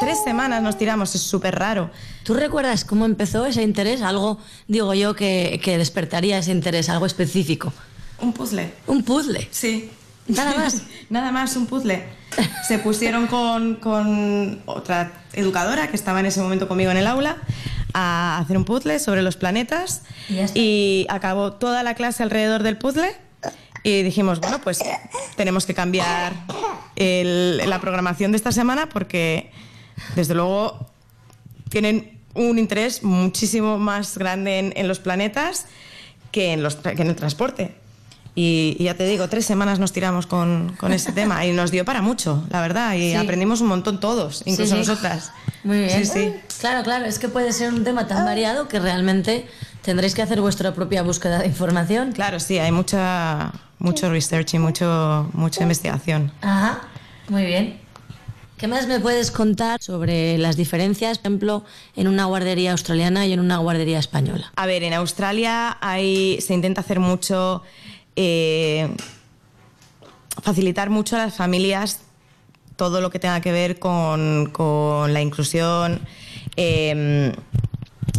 Tres 0.00 0.16
semanas 0.24 0.62
nos 0.62 0.78
tiramos, 0.78 1.14
es 1.14 1.20
súper 1.20 1.58
raro. 1.58 1.90
¿Tú 2.24 2.32
recuerdas 2.32 2.86
cómo 2.86 3.04
empezó 3.04 3.44
ese 3.44 3.62
interés? 3.62 4.00
Algo, 4.00 4.38
digo 4.66 4.94
yo, 4.94 5.14
que, 5.14 5.60
que 5.62 5.76
despertaría 5.76 6.38
ese 6.38 6.52
interés, 6.52 6.88
algo 6.88 7.04
específico. 7.04 7.70
Un 8.22 8.32
puzzle. 8.32 8.72
¿Un 8.86 9.02
puzzle? 9.02 9.46
Sí. 9.50 9.90
Nada 10.26 10.54
más. 10.56 10.80
Nada 11.10 11.32
más, 11.32 11.54
un 11.54 11.66
puzzle. 11.66 12.02
Se 12.66 12.78
pusieron 12.78 13.26
con, 13.26 13.74
con 13.76 14.62
otra 14.64 15.12
educadora 15.34 15.88
que 15.88 15.96
estaba 15.96 16.20
en 16.20 16.26
ese 16.26 16.40
momento 16.40 16.66
conmigo 16.66 16.90
en 16.90 16.96
el 16.96 17.06
aula 17.06 17.36
a 17.98 18.38
hacer 18.38 18.56
un 18.58 18.64
puzzle 18.64 18.98
sobre 18.98 19.22
los 19.22 19.36
planetas 19.36 20.02
Y 20.54 21.06
acabó 21.08 21.52
toda 21.54 21.82
la 21.82 21.94
clase 21.94 22.22
alrededor 22.22 22.62
del 22.62 22.76
puzzle 22.76 23.10
y 23.82 24.02
dijimos, 24.02 24.40
bueno, 24.40 24.60
pues 24.60 24.80
tenemos 25.36 25.64
que 25.64 25.72
cambiar 25.74 26.32
el- 26.96 27.58
la 27.68 27.80
programación 27.80 28.32
de 28.32 28.36
esta 28.36 28.52
semana 28.52 28.88
porque 28.88 29.50
desde 30.14 30.34
luego 30.34 30.90
tienen 31.70 32.20
un 32.34 32.58
interés 32.58 33.02
muchísimo 33.02 33.78
más 33.78 34.18
grande 34.18 34.58
en, 34.58 34.72
en 34.76 34.88
los 34.88 34.98
planetas 34.98 35.66
que 36.32 36.52
en, 36.52 36.62
los, 36.62 36.82
tra- 36.82 36.94
que 36.94 37.02
en 37.02 37.08
el 37.08 37.16
transporte. 37.16 37.74
Y, 38.38 38.76
y 38.78 38.84
ya 38.84 38.94
te 38.94 39.06
digo, 39.06 39.28
tres 39.28 39.46
semanas 39.46 39.78
nos 39.78 39.92
tiramos 39.92 40.26
con, 40.26 40.76
con 40.78 40.92
ese 40.92 41.10
tema 41.12 41.44
y 41.46 41.52
nos 41.52 41.70
dio 41.70 41.84
para 41.86 42.02
mucho, 42.02 42.44
la 42.50 42.60
verdad, 42.60 42.94
y 42.94 43.10
Sí. 43.12 43.14
aprendimos 43.16 43.62
un 43.62 43.68
montón 43.68 43.98
todos, 43.98 44.42
incluso 44.44 44.76
Sí, 44.76 44.82
sí. 44.84 44.88
nosotras. 44.88 45.32
Muy 45.64 45.78
bien. 45.80 46.04
Sí, 46.04 46.12
sí. 46.12 46.34
Claro, 46.60 46.84
claro, 46.84 47.06
es 47.06 47.18
que 47.18 47.28
puede 47.28 47.52
ser 47.54 47.72
un 47.72 47.82
tema 47.82 48.06
tan 48.06 48.24
variado 48.26 48.68
que 48.68 48.78
realmente 48.78 49.46
tendréis 49.82 50.14
que 50.14 50.20
hacer 50.20 50.40
vuestra 50.42 50.74
propia 50.74 51.02
búsqueda 51.02 51.38
de 51.38 51.46
información. 51.46 52.12
Claro, 52.12 52.38
sí, 52.38 52.58
hay 52.58 52.72
mucha, 52.72 53.52
mucho 53.78 54.10
research 54.10 54.52
y 54.54 54.58
mucho, 54.58 55.30
mucha 55.32 55.62
investigación. 55.62 56.30
Ajá, 56.42 56.80
muy 57.30 57.44
bien. 57.46 57.80
¿Qué 58.58 58.68
más 58.68 58.86
me 58.86 59.00
puedes 59.00 59.30
contar 59.30 59.82
sobre 59.82 60.38
las 60.38 60.56
diferencias, 60.56 61.18
por 61.18 61.26
ejemplo, 61.26 61.64
en 61.94 62.08
una 62.08 62.24
guardería 62.26 62.72
australiana 62.72 63.26
y 63.26 63.32
en 63.34 63.40
una 63.40 63.58
guardería 63.58 63.98
española? 63.98 64.50
A 64.56 64.66
ver, 64.66 64.82
en 64.82 64.94
Australia 64.94 65.76
hay, 65.80 66.38
se 66.40 66.54
intenta 66.54 66.80
hacer 66.80 66.98
mucho, 66.98 67.62
eh, 68.16 68.88
facilitar 70.42 70.90
mucho 70.90 71.16
a 71.16 71.20
las 71.20 71.34
familias 71.34 72.00
todo 72.76 73.00
lo 73.00 73.10
que 73.10 73.18
tenga 73.18 73.40
que 73.40 73.52
ver 73.52 73.78
con, 73.78 74.50
con 74.52 75.12
la 75.14 75.22
inclusión, 75.22 76.00
eh, 76.56 77.32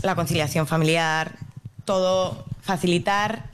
la 0.02 0.16
conciliación 0.16 0.68
familiar, 0.68 1.38
todo, 1.86 2.46
facilitar 2.62 3.52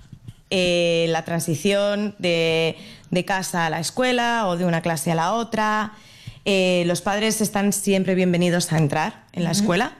eh, 0.50 1.08
la 1.10 1.26
transición 1.26 2.16
de, 2.20 2.78
de 3.12 3.26
casa 3.26 3.66
a 3.66 3.70
la 3.70 3.80
escuela 3.80 4.48
o 4.48 4.58
de 4.58 4.66
una 4.66 4.82
clase 4.82 5.12
a 5.12 5.16
la 5.16 5.34
otra. 5.34 5.94
Eh, 6.46 6.84
los 6.88 7.02
padres 7.02 7.42
están 7.42 7.74
siempre 7.74 8.16
bienvenidos 8.16 8.72
a 8.74 8.78
entrar 8.78 9.24
en 9.34 9.44
la 9.44 9.52
escuela. 9.52 9.94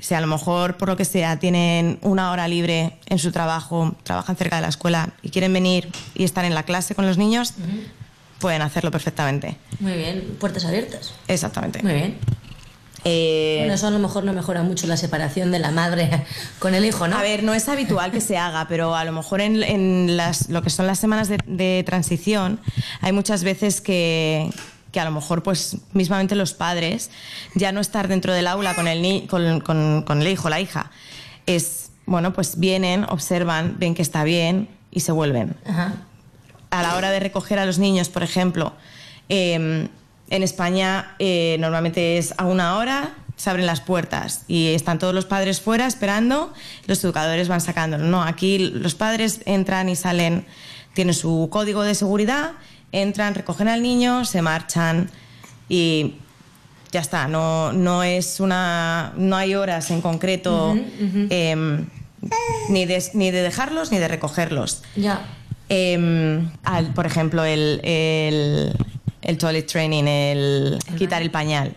Si 0.00 0.14
a 0.14 0.20
lo 0.20 0.26
mejor, 0.26 0.76
por 0.76 0.88
lo 0.88 0.96
que 0.96 1.04
sea, 1.04 1.38
tienen 1.38 1.98
una 2.02 2.30
hora 2.30 2.48
libre 2.48 2.96
en 3.06 3.18
su 3.18 3.32
trabajo, 3.32 3.94
trabajan 4.02 4.36
cerca 4.36 4.56
de 4.56 4.62
la 4.62 4.68
escuela 4.68 5.10
y 5.22 5.30
quieren 5.30 5.52
venir 5.52 5.88
y 6.14 6.24
estar 6.24 6.44
en 6.44 6.54
la 6.54 6.62
clase 6.64 6.94
con 6.94 7.06
los 7.06 7.18
niños, 7.18 7.54
pueden 8.38 8.62
hacerlo 8.62 8.90
perfectamente. 8.90 9.56
Muy 9.80 9.92
bien, 9.94 10.36
puertas 10.40 10.64
abiertas. 10.64 11.12
Exactamente. 11.28 11.82
Muy 11.82 11.92
bien. 11.94 12.18
Eh, 13.06 13.56
Bueno, 13.60 13.74
eso 13.74 13.86
a 13.86 13.90
lo 13.90 13.98
mejor 13.98 14.24
no 14.24 14.32
mejora 14.32 14.62
mucho 14.62 14.86
la 14.86 14.96
separación 14.96 15.50
de 15.50 15.58
la 15.58 15.70
madre 15.70 16.24
con 16.58 16.74
el 16.74 16.84
hijo, 16.86 17.06
¿no? 17.06 17.18
A 17.18 17.22
ver, 17.22 17.42
no 17.42 17.52
es 17.52 17.68
habitual 17.68 18.10
que 18.10 18.22
se 18.22 18.38
haga, 18.38 18.66
pero 18.66 18.94
a 18.96 19.04
lo 19.04 19.12
mejor 19.12 19.42
en, 19.42 19.62
en 19.62 20.16
las, 20.16 20.48
lo 20.48 20.62
que 20.62 20.70
son 20.70 20.86
las 20.86 20.98
semanas 21.00 21.28
de, 21.28 21.38
de 21.46 21.82
transición 21.84 22.60
hay 23.02 23.12
muchas 23.12 23.44
veces 23.44 23.82
que, 23.82 24.50
que 24.94 25.00
a 25.00 25.04
lo 25.04 25.10
mejor 25.10 25.42
pues 25.42 25.76
mismamente 25.92 26.34
los 26.36 26.54
padres 26.54 27.10
ya 27.54 27.70
no 27.72 27.80
estar 27.80 28.08
dentro 28.08 28.32
del 28.32 28.46
aula 28.46 28.74
con 28.74 28.88
el, 28.88 29.02
ni- 29.02 29.26
con, 29.26 29.60
con- 29.60 30.02
con 30.04 30.22
el 30.22 30.28
hijo, 30.28 30.48
la 30.48 30.60
hija, 30.60 30.90
es, 31.46 31.90
bueno, 32.06 32.32
pues 32.32 32.58
vienen, 32.58 33.04
observan, 33.10 33.76
ven 33.78 33.94
que 33.94 34.00
está 34.02 34.24
bien 34.24 34.68
y 34.90 35.00
se 35.00 35.12
vuelven. 35.12 35.56
Ajá. 35.66 35.92
a 36.70 36.82
la 36.82 36.96
hora 36.96 37.10
de 37.10 37.20
recoger 37.20 37.58
a 37.58 37.66
los 37.66 37.78
niños, 37.78 38.08
por 38.08 38.22
ejemplo, 38.22 38.72
eh, 39.28 39.88
en 40.30 40.42
España 40.42 41.14
eh, 41.18 41.56
normalmente 41.60 42.16
es 42.18 42.34
a 42.38 42.46
una 42.46 42.76
hora, 42.78 43.14
se 43.36 43.50
abren 43.50 43.66
las 43.66 43.80
puertas 43.80 44.44
y 44.48 44.74
están 44.74 44.98
todos 44.98 45.12
los 45.14 45.24
padres 45.26 45.60
fuera 45.60 45.86
esperando, 45.86 46.52
los 46.86 47.02
educadores 47.04 47.48
van 47.48 47.60
sacándolo. 47.60 48.04
No, 48.04 48.22
aquí 48.22 48.58
los 48.58 48.94
padres 48.94 49.40
entran 49.44 49.88
y 49.88 49.96
salen, 49.96 50.46
tienen 50.94 51.14
su 51.14 51.48
código 51.50 51.82
de 51.82 51.94
seguridad, 51.94 52.52
entran, 53.00 53.34
recogen 53.34 53.68
al 53.68 53.82
niño, 53.82 54.24
se 54.24 54.40
marchan 54.42 55.10
y 55.68 56.14
ya 56.92 57.00
está. 57.00 57.28
No, 57.28 57.72
no 57.72 58.02
es 58.02 58.40
una, 58.40 59.12
no 59.16 59.36
hay 59.36 59.54
horas 59.54 59.90
en 59.90 60.00
concreto 60.00 60.76
eh, 61.30 61.84
ni, 62.68 62.86
de, 62.86 63.04
ni 63.14 63.30
de 63.30 63.42
dejarlos 63.42 63.90
ni 63.92 63.98
de 63.98 64.08
recogerlos. 64.08 64.82
Ya. 64.96 65.26
Eh, 65.68 66.42
al- 66.62 66.92
por 66.94 67.06
ejemplo, 67.06 67.44
el, 67.44 67.80
el, 67.82 68.72
el 69.22 69.38
toilet 69.38 69.66
training, 69.66 70.04
el 70.06 70.78
quitar 70.98 71.22
el 71.22 71.30
pañal. 71.30 71.74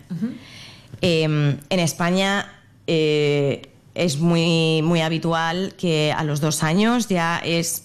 Eh, 1.01 1.23
en 1.23 1.79
España 1.79 2.51
eh, 2.87 3.69
es 3.95 4.17
muy, 4.19 4.81
muy 4.83 5.01
habitual 5.01 5.73
que 5.77 6.13
a 6.15 6.23
los 6.23 6.41
dos 6.41 6.63
años 6.63 7.07
ya 7.07 7.39
es, 7.43 7.83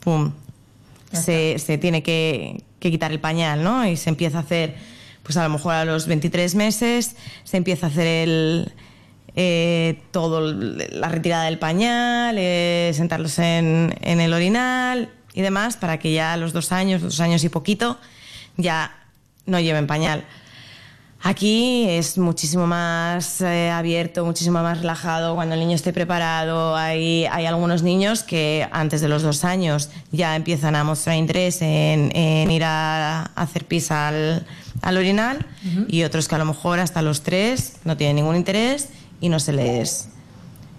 ¡pum!, 0.00 0.32
se, 1.12 1.58
se 1.58 1.78
tiene 1.78 2.02
que, 2.02 2.62
que 2.84 2.90
quitar 2.90 3.12
el 3.12 3.18
pañal, 3.18 3.64
¿no? 3.64 3.86
Y 3.86 3.96
se 3.96 4.10
empieza 4.10 4.36
a 4.36 4.40
hacer, 4.42 4.76
pues 5.22 5.38
a 5.38 5.42
lo 5.42 5.48
mejor 5.48 5.72
a 5.72 5.86
los 5.86 6.06
23 6.06 6.54
meses, 6.54 7.16
se 7.42 7.56
empieza 7.56 7.86
a 7.86 7.88
hacer 7.88 8.06
el, 8.06 8.72
eh, 9.34 10.02
todo 10.10 10.42
la 10.42 11.08
retirada 11.08 11.44
del 11.44 11.58
pañal, 11.58 12.36
eh, 12.38 12.92
sentarlos 12.94 13.38
en, 13.38 13.94
en 14.02 14.20
el 14.20 14.34
orinal 14.34 15.08
y 15.32 15.40
demás, 15.40 15.78
para 15.78 15.98
que 15.98 16.12
ya 16.12 16.34
a 16.34 16.36
los 16.36 16.52
dos 16.52 16.72
años, 16.72 17.00
dos 17.00 17.20
años 17.20 17.42
y 17.42 17.48
poquito, 17.48 17.98
ya 18.58 18.94
no 19.46 19.58
lleven 19.60 19.86
pañal. 19.86 20.26
Aquí 21.26 21.86
es 21.88 22.18
muchísimo 22.18 22.66
más 22.66 23.40
eh, 23.40 23.70
abierto, 23.70 24.26
muchísimo 24.26 24.62
más 24.62 24.80
relajado 24.80 25.34
cuando 25.34 25.54
el 25.54 25.60
niño 25.60 25.74
esté 25.74 25.90
preparado. 25.90 26.76
Hay, 26.76 27.24
hay 27.24 27.46
algunos 27.46 27.82
niños 27.82 28.22
que 28.22 28.68
antes 28.70 29.00
de 29.00 29.08
los 29.08 29.22
dos 29.22 29.42
años 29.42 29.88
ya 30.12 30.36
empiezan 30.36 30.76
a 30.76 30.84
mostrar 30.84 31.16
interés 31.16 31.62
en, 31.62 32.14
en 32.14 32.50
ir 32.50 32.62
a, 32.64 33.22
a 33.22 33.32
hacer 33.36 33.64
pis 33.64 33.90
al, 33.90 34.44
al 34.82 34.96
orinal 34.98 35.46
y 35.88 36.02
otros 36.02 36.28
que 36.28 36.34
a 36.34 36.38
lo 36.38 36.44
mejor 36.44 36.78
hasta 36.78 37.00
los 37.00 37.22
tres 37.22 37.76
no 37.84 37.96
tienen 37.96 38.16
ningún 38.16 38.36
interés 38.36 38.90
y 39.22 39.30
no 39.30 39.40
se 39.40 39.54
les, 39.54 40.08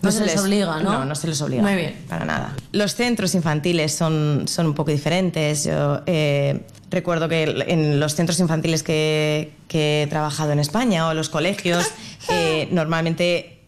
No 0.04 0.12
se 0.12 0.26
les 0.28 0.38
obliga, 0.38 0.80
¿no? 0.80 0.92
No, 0.92 1.06
no 1.06 1.16
se 1.16 1.28
les 1.28 1.42
obliga. 1.42 1.64
Muy 1.64 1.74
bien. 1.74 1.96
Para 2.08 2.24
nada. 2.24 2.56
Los 2.72 2.94
centros 2.94 3.34
infantiles 3.34 3.96
son, 3.96 4.44
son 4.48 4.68
un 4.68 4.76
poco 4.76 4.92
diferentes. 4.92 5.64
Yo 5.64 6.02
eh, 6.06 6.68
recuerdo 6.96 7.30
que 7.30 7.44
en 7.68 8.00
los 8.00 8.16
centros 8.16 8.40
infantiles 8.40 8.82
que, 8.82 9.52
que 9.68 10.04
he 10.04 10.08
trabajado 10.08 10.54
en 10.54 10.60
España 10.60 11.08
o 11.08 11.14
los 11.14 11.30
colegios, 11.30 11.86
eh, 12.30 12.68
normalmente 12.72 13.60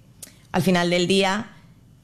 al 0.52 0.64
final 0.64 0.90
del 0.90 1.08
día 1.08 1.52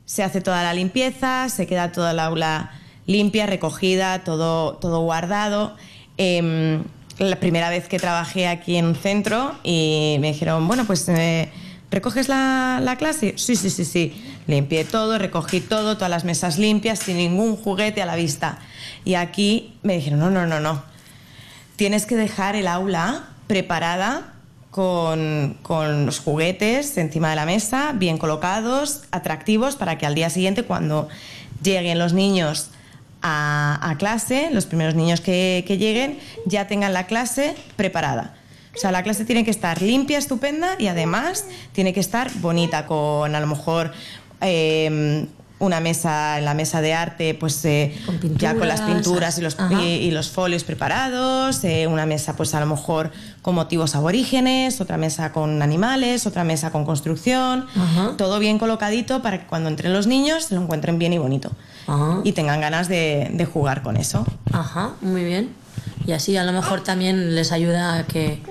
se 0.06 0.22
hace 0.22 0.42
toda 0.42 0.62
la 0.64 0.74
limpieza, 0.74 1.50
se 1.50 1.66
queda 1.66 1.92
toda 1.92 2.12
el 2.12 2.20
aula 2.20 2.72
limpia, 3.08 3.46
recogida, 3.46 4.24
todo, 4.24 4.76
todo 4.76 5.02
guardado. 5.02 5.76
Em, 6.18 6.84
la 7.20 7.38
primera 7.38 7.70
vez 7.70 7.88
que 7.88 8.00
trabajé 8.00 8.48
aquí 8.48 8.76
en 8.76 8.86
un 8.86 8.96
centro 8.96 9.56
y 9.64 10.18
me 10.20 10.34
dijeron, 10.34 10.68
bueno, 10.68 10.86
pues 10.86 11.08
eh, 11.08 11.50
¿recoges 11.90 12.28
la, 12.28 12.80
la 12.84 12.98
clase? 12.98 13.36
Sí, 13.38 13.56
sí, 13.56 13.70
sí, 13.70 13.86
sí. 13.86 14.14
Limpié 14.48 14.84
todo, 14.84 15.18
recogí 15.18 15.62
todo, 15.62 15.96
todas 15.96 16.10
las 16.10 16.26
mesas 16.26 16.58
limpias, 16.60 17.00
sin 17.00 17.18
ningún 17.18 17.56
juguete 17.56 18.02
a 18.02 18.06
la 18.06 18.16
vista. 18.16 18.60
Y 19.06 19.14
aquí 19.16 19.76
me 19.84 19.96
dijeron, 19.96 20.20
no, 20.20 20.30
no, 20.30 20.46
no, 20.46 20.60
no. 20.60 20.93
Tienes 21.84 22.06
que 22.06 22.16
dejar 22.16 22.56
el 22.56 22.68
aula 22.68 23.26
preparada 23.46 24.36
con, 24.72 25.58
con 25.64 26.06
los 26.06 26.22
juguetes 26.22 26.98
encima 26.98 27.30
de 27.30 27.36
la 27.36 27.46
mesa, 27.46 27.92
bien 27.94 28.18
colocados, 28.18 29.02
atractivos, 29.12 29.76
para 29.76 29.98
que 29.98 30.06
al 30.06 30.16
día 30.16 30.30
siguiente, 30.30 30.64
cuando 30.64 31.10
lleguen 31.62 32.00
los 32.00 32.14
niños 32.14 32.70
a, 33.22 33.96
clase, 34.00 34.48
los 34.54 34.66
primeros 34.66 34.96
niños 34.96 35.20
que, 35.20 35.66
que 35.68 35.78
lleguen, 35.78 36.20
ya 36.46 36.68
tengan 36.68 36.94
la 36.94 37.06
clase 37.06 37.54
preparada. 37.76 38.34
O 38.74 38.78
sea, 38.78 38.94
la 38.94 39.04
clase 39.04 39.26
tiene 39.26 39.44
que 39.44 39.52
estar 39.52 39.82
limpia, 39.82 40.20
estupenda 40.20 40.78
y 40.80 40.88
además 40.88 41.44
tiene 41.74 41.92
que 41.94 42.00
estar 42.00 42.32
bonita, 42.36 42.86
con 42.86 43.36
a 43.36 43.42
lo 43.42 43.48
mejor 43.48 43.92
eh, 44.40 45.28
una 45.66 45.80
mesa, 45.80 46.38
en 46.38 46.46
la 46.46 46.54
mesa 46.54 46.82
de 46.82 46.94
arte, 46.94 47.34
pues 47.34 47.64
eh, 47.66 47.96
ya 48.38 48.56
con 48.56 48.68
las 48.68 48.82
pinturas 48.82 49.38
y 49.38 49.42
los, 49.42 49.58
y, 49.72 49.84
y 49.84 50.12
los 50.12 50.30
folios 50.30 50.64
preparados, 50.64 51.64
eh, 51.64 51.88
una 51.88 52.06
mesa 52.06 52.36
pues 52.36 52.54
a 52.54 52.60
lo 52.60 52.66
mejor 52.66 53.12
con 53.42 53.56
motivos 53.56 53.96
aborígenes, 53.96 54.82
otra 54.82 54.98
mesa 54.98 55.32
con 55.32 55.62
animales, 55.62 56.28
otra 56.28 56.44
mesa 56.44 56.72
con 56.72 56.86
construcción, 56.86 57.66
Ajá. 57.76 58.14
todo 58.18 58.40
bien 58.40 58.60
colocadito 58.60 59.22
para 59.22 59.40
que 59.40 59.48
cuando 59.48 59.70
entren 59.70 59.94
los 59.94 60.08
niños 60.08 60.46
se 60.46 60.56
lo 60.56 60.62
encuentren 60.62 61.00
bien 61.00 61.14
y 61.14 61.18
bonito 61.18 61.52
y 62.24 62.32
tengan 62.32 62.62
ganas 62.62 62.88
de, 62.88 63.30
de 63.34 63.46
jugar 63.46 63.82
con 63.84 63.98
eso. 63.98 64.26
Ajá, 64.52 64.92
muy 65.02 65.24
bien. 65.24 65.50
Y 66.06 66.12
así 66.14 66.38
a 66.38 66.44
lo 66.44 66.52
mejor 66.54 66.82
también 66.82 67.36
les 67.36 67.52
ayuda 67.52 67.98
a 67.98 68.04
que 68.06 68.42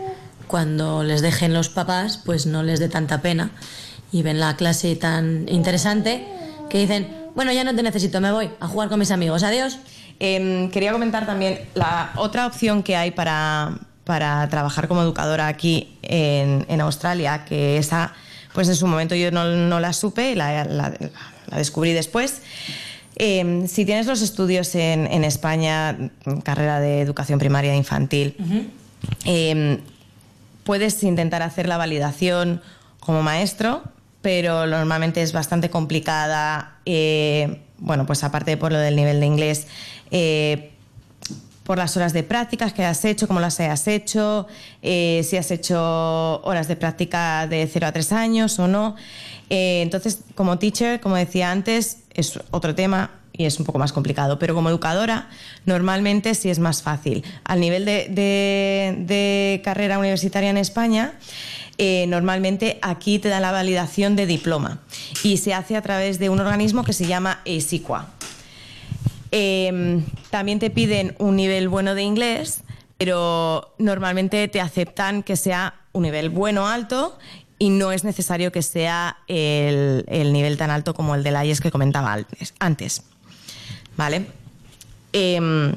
cuando 0.46 1.02
les 1.02 1.22
dejen 1.22 1.54
los 1.54 1.68
papás, 1.70 2.18
pues 2.24 2.44
no 2.46 2.62
les 2.62 2.78
dé 2.78 2.88
tanta 2.88 3.22
pena 3.22 3.50
y 4.12 4.22
ven 4.22 4.38
la 4.40 4.56
clase 4.56 4.94
tan 4.96 5.46
interesante 5.48 6.26
que 6.72 6.78
dicen, 6.78 7.06
bueno, 7.34 7.52
ya 7.52 7.64
no 7.64 7.74
te 7.76 7.82
necesito, 7.82 8.18
me 8.22 8.32
voy 8.32 8.48
a 8.58 8.66
jugar 8.66 8.88
con 8.88 8.98
mis 8.98 9.10
amigos, 9.10 9.42
adiós. 9.42 9.78
Em, 10.18 10.70
quería 10.70 10.90
comentar 10.92 11.26
también 11.26 11.60
la 11.74 12.12
otra 12.16 12.46
opción 12.46 12.82
que 12.82 12.96
hay 12.96 13.10
para, 13.10 13.72
para 14.04 14.48
trabajar 14.48 14.88
como 14.88 15.02
educadora 15.02 15.48
aquí 15.48 15.98
en, 16.02 16.64
en 16.68 16.80
Australia, 16.80 17.44
que 17.44 17.76
esa, 17.76 18.14
pues 18.54 18.68
en 18.68 18.74
su 18.76 18.86
momento 18.86 19.14
yo 19.14 19.30
no, 19.30 19.44
no 19.44 19.80
la 19.80 19.92
supe, 19.92 20.34
la, 20.34 20.64
la- 20.64 20.94
la 21.48 21.58
descubrí 21.58 21.92
después. 21.92 22.40
Em, 23.16 23.68
si 23.68 23.84
tienes 23.84 24.06
los 24.06 24.22
estudios 24.22 24.74
en, 24.74 25.06
en 25.12 25.24
España, 25.24 25.98
carrera 26.44 26.80
de 26.80 27.02
educación 27.02 27.38
primaria 27.38 27.76
infantil, 27.76 28.34
em, 29.26 29.78
puedes 30.64 31.02
intentar 31.02 31.42
hacer 31.42 31.68
la 31.68 31.76
validación 31.76 32.62
como 33.00 33.22
maestro, 33.22 33.82
pero 34.22 34.66
normalmente 34.66 35.20
es 35.22 35.32
bastante 35.32 35.68
complicada. 35.70 36.76
eh, 36.86 37.60
bueno, 37.78 38.06
pues 38.06 38.22
aparte 38.22 38.56
por 38.56 38.70
lo 38.72 38.78
del 38.78 38.94
nivel 38.94 39.18
de 39.18 39.26
inglés, 39.26 39.66
eh, 40.12 40.70
por 41.64 41.78
las 41.78 41.96
horas 41.96 42.12
de 42.12 42.22
prácticas 42.22 42.72
que 42.72 42.84
has 42.84 43.04
hecho, 43.04 43.26
cómo 43.26 43.40
las 43.40 43.58
hayas 43.60 43.86
hecho, 43.88 44.46
eh, 44.82 45.24
si 45.28 45.36
has 45.36 45.50
hecho 45.50 46.40
horas 46.44 46.68
de 46.68 46.76
práctica 46.76 47.46
de 47.48 47.68
0 47.72 47.86
a 47.88 47.92
3 47.92 48.12
años 48.12 48.58
o 48.60 48.68
no. 48.68 48.94
Entonces, 49.48 50.20
como 50.34 50.58
teacher, 50.58 51.00
como 51.00 51.16
decía 51.16 51.50
antes, 51.50 51.98
es 52.14 52.38
otro 52.52 52.74
tema 52.74 53.10
y 53.32 53.44
es 53.46 53.58
un 53.58 53.64
poco 53.66 53.78
más 53.78 53.92
complicado, 53.92 54.38
pero 54.38 54.54
como 54.54 54.68
educadora 54.70 55.28
normalmente 55.66 56.34
sí 56.34 56.50
es 56.50 56.58
más 56.58 56.82
fácil. 56.82 57.24
Al 57.44 57.60
nivel 57.60 57.84
de- 57.84 58.94
de 59.06 59.60
carrera 59.64 59.98
universitaria 59.98 60.50
en 60.50 60.56
España, 60.56 61.14
eh, 61.78 62.06
normalmente 62.08 62.78
aquí 62.82 63.18
te 63.18 63.28
dan 63.28 63.42
la 63.42 63.52
validación 63.52 64.16
de 64.16 64.26
diploma 64.26 64.80
y 65.22 65.38
se 65.38 65.54
hace 65.54 65.76
a 65.76 65.82
través 65.82 66.18
de 66.18 66.28
un 66.28 66.40
organismo 66.40 66.84
que 66.84 66.92
se 66.92 67.06
llama 67.06 67.40
ASICUA. 67.46 68.08
Eh, 69.30 70.02
también 70.30 70.58
te 70.58 70.70
piden 70.70 71.14
un 71.18 71.36
nivel 71.36 71.68
bueno 71.68 71.94
de 71.94 72.02
inglés, 72.02 72.62
pero 72.98 73.74
normalmente 73.78 74.46
te 74.48 74.60
aceptan 74.60 75.22
que 75.22 75.36
sea 75.36 75.74
un 75.92 76.02
nivel 76.02 76.28
bueno 76.28 76.68
alto 76.68 77.18
y 77.58 77.70
no 77.70 77.92
es 77.92 78.04
necesario 78.04 78.52
que 78.52 78.62
sea 78.62 79.18
el, 79.28 80.04
el 80.08 80.32
nivel 80.32 80.56
tan 80.56 80.70
alto 80.70 80.94
como 80.94 81.14
el 81.14 81.22
del 81.22 81.42
IES 81.44 81.60
que 81.60 81.70
comentaba 81.70 82.16
antes-. 82.58 83.02
¿Vale? 83.96 84.26
Eh, 85.12 85.74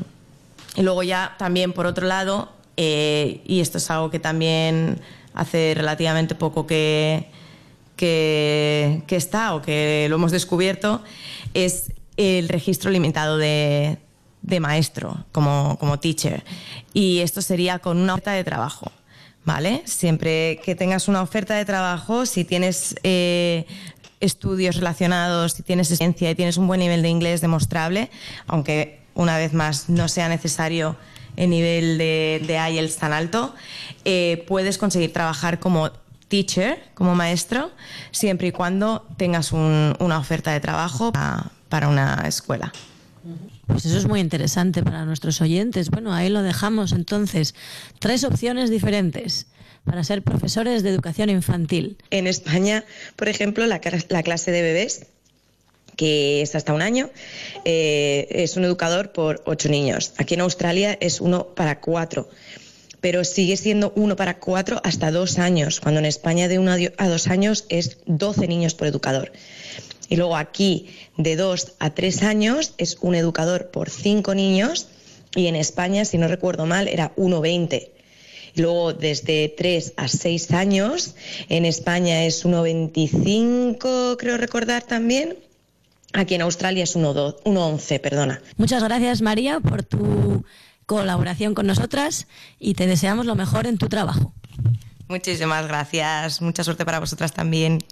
y 0.75 0.81
luego 0.81 1.03
ya 1.03 1.35
también, 1.37 1.73
por 1.73 1.85
otro 1.85 2.05
lado, 2.05 2.49
eh, 2.77 3.41
y 3.45 3.61
esto 3.61 3.77
es 3.77 3.89
algo 3.89 4.09
que 4.09 4.19
también 4.19 4.99
hace 5.35 5.73
relativamente 5.75 6.33
poco 6.33 6.65
que, 6.65 7.27
que, 7.95 9.03
está 9.09 9.53
o 9.53 9.61
que 9.61 10.07
lo 10.09 10.15
hemos 10.15 10.31
descubierto, 10.31 11.03
es 11.53 11.91
el 12.17 12.49
registro 12.49 12.89
limitado 12.89 13.37
de, 13.37 13.97
de 14.41 14.59
maestro 14.59 15.25
como, 15.31 15.77
como 15.79 15.99
teacher. 15.99 16.43
Y 16.93 17.19
esto 17.19 17.41
sería 17.41 17.79
con 17.79 17.97
una 17.97 18.13
oferta 18.13 18.31
de 18.31 18.43
trabajo. 18.43 18.91
¿Vale? 19.43 19.83
Siempre 19.85 20.59
que 20.65 20.73
tengas 20.73 21.07
una 21.07 21.21
oferta 21.21 21.53
de 21.53 21.65
trabajo, 21.65 22.25
si 22.25 22.45
tienes 22.45 22.95
eh, 23.03 23.67
estudios 24.19 24.77
relacionados, 24.77 25.53
si 25.53 25.61
tienes 25.61 25.91
experiencia 25.91 26.31
y 26.31 26.35
tienes 26.35 26.57
un 26.57 26.65
buen 26.65 26.79
nivel 26.79 27.03
de 27.03 27.09
inglés 27.09 27.41
demostrable, 27.41 28.09
aunque 28.47 29.01
una 29.13 29.37
vez 29.37 29.53
más 29.53 29.87
no 29.87 30.07
sea 30.07 30.29
necesario 30.29 30.97
el 31.37 31.49
nivel 31.49 31.97
de, 31.97 32.41
de 32.45 32.53
IELTS 32.71 32.97
tan 32.97 33.13
alto, 33.13 33.53
eh, 34.05 34.43
puedes 34.47 34.77
conseguir 34.77 35.11
trabajar 35.13 35.59
como 35.59 35.91
teacher, 36.27 36.83
como 36.95 37.13
maestro, 37.15 37.71
siempre 38.11 38.47
y 38.47 38.51
cuando 38.51 39.05
tengas 39.17 39.51
un- 39.51 39.95
una 39.99 40.17
oferta 40.17 40.51
de 40.51 40.59
trabajo 40.59 41.11
para, 41.11 41.51
para 41.69 41.87
una 41.87 42.23
escuela. 42.27 42.71
Pues 43.67 43.85
eso 43.85 43.97
es 43.97 44.07
muy 44.07 44.19
interesante 44.19 44.83
para 44.83 45.05
nuestros 45.05 45.41
oyentes. 45.41 45.89
Bueno, 45.89 46.13
ahí 46.13 46.29
lo 46.29 46.43
dejamos 46.43 46.91
entonces. 46.91 47.55
Tres 47.99 48.23
opciones 48.23 48.69
diferentes 48.69 49.47
para 49.83 50.03
ser 50.03 50.23
profesores 50.23 50.83
de 50.83 50.89
educación 50.89 51.29
infantil. 51.29 51.97
En 52.11 52.27
España, 52.27 52.83
por 53.15 53.27
ejemplo, 53.27 53.65
la 53.65 53.79
clase 53.79 54.51
de 54.51 54.61
bebés, 54.61 55.07
que 55.95 56.41
es 56.41 56.55
hasta 56.55 56.73
un 56.73 56.81
año, 56.81 57.09
eh, 57.63 58.27
es 58.29 58.57
un 58.57 58.63
educador 58.63 59.11
por 59.11 59.41
ocho 59.45 59.69
niños. 59.69 60.13
Aquí 60.17 60.33
en 60.33 60.41
Australia 60.41 60.97
es 60.99 61.21
uno 61.21 61.47
para 61.55 61.79
cuatro, 61.79 62.29
pero 63.01 63.23
sigue 63.23 63.57
siendo 63.57 63.93
uno 63.95 64.15
para 64.15 64.39
cuatro 64.39 64.81
hasta 64.83 65.11
dos 65.11 65.37
años, 65.37 65.79
cuando 65.79 65.99
en 65.99 66.05
España 66.05 66.47
de 66.47 66.59
uno 66.59 66.71
a 66.97 67.07
dos 67.07 67.27
años 67.27 67.65
es 67.69 67.97
12 68.05 68.47
niños 68.47 68.73
por 68.73 68.87
educador. 68.87 69.31
Y 70.09 70.17
luego 70.17 70.35
aquí 70.35 70.87
de 71.17 71.35
dos 71.35 71.73
a 71.79 71.93
tres 71.93 72.23
años 72.23 72.73
es 72.77 72.97
un 73.01 73.15
educador 73.15 73.71
por 73.71 73.89
cinco 73.89 74.35
niños 74.35 74.87
y 75.35 75.47
en 75.47 75.55
España, 75.55 76.05
si 76.05 76.17
no 76.17 76.27
recuerdo 76.27 76.65
mal, 76.65 76.87
era 76.87 77.13
1,20. 77.15 77.89
Y 78.55 78.61
luego 78.61 78.93
desde 78.93 79.49
3 79.49 79.93
a 79.97 80.07
6 80.07 80.51
años, 80.51 81.15
en 81.49 81.65
España 81.65 82.25
es 82.25 82.45
1,25, 82.45 84.15
creo 84.17 84.37
recordar 84.37 84.83
también. 84.83 85.35
Aquí 86.15 86.35
en 86.35 86.41
Australia 86.41 86.83
es 86.83 86.95
1,12 86.95 87.43
1,11, 87.43 88.01
perdona. 88.01 88.41
Muchas 88.57 88.83
gracias, 88.83 89.21
María, 89.21 89.59
por 89.59 89.83
tu 89.83 90.45
colaboración 90.85 91.53
con 91.53 91.67
nosotras 91.67 92.27
y 92.59 92.75
te 92.75 92.87
deseamos 92.87 93.25
lo 93.25 93.35
mejor 93.35 93.67
en 93.67 93.77
tu 93.77 93.87
trabajo. 93.87 94.33
Muchísimas 95.07 95.67
gracias. 95.67 96.41
Mucha 96.41 96.63
suerte 96.63 96.85
para 96.85 96.99
vosotras 96.99 97.33
también. 97.33 97.83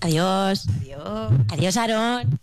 Adiós. 0.00 0.66
Adiós. 0.80 1.32
Adiós, 1.50 1.76
Aarón. 1.76 2.38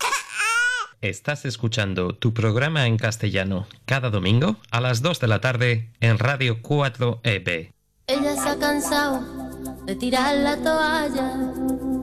Estás 1.01 1.45
escuchando 1.45 2.15
tu 2.15 2.33
programa 2.33 2.87
en 2.87 2.97
castellano 2.97 3.67
cada 3.85 4.09
domingo 4.09 4.55
a 4.71 4.79
las 4.79 5.01
2 5.01 5.19
de 5.19 5.27
la 5.27 5.41
tarde 5.41 5.89
en 5.99 6.17
Radio 6.17 6.61
4EB. 6.61 7.73
Ella 8.07 8.35
se 8.35 8.49
ha 8.49 8.57
cansado 8.57 9.21
de 9.85 9.95
tirar 9.95 10.35
la 10.35 10.55
toalla. 10.57 11.53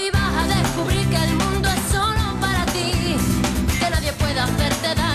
Hoy 0.00 0.10
vas 0.10 0.44
a 0.44 0.46
descubrir 0.46 1.08
que 1.08 1.16
el 1.16 1.34
mundo 1.34 1.68
es 1.68 1.92
solo 1.92 2.38
para 2.40 2.64
ti, 2.66 3.16
que 3.80 3.90
nadie 3.90 4.12
puede 4.12 4.38
hacerte 4.38 4.94
daño, 4.94 5.07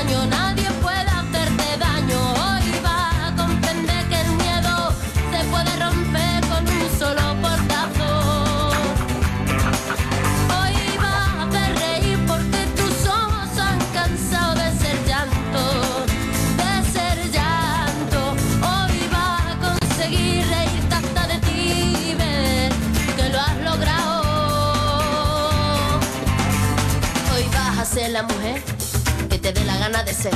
te 29.44 29.52
dé 29.52 29.66
la 29.66 29.78
gana 29.78 30.04
de 30.04 30.14
ser. 30.14 30.34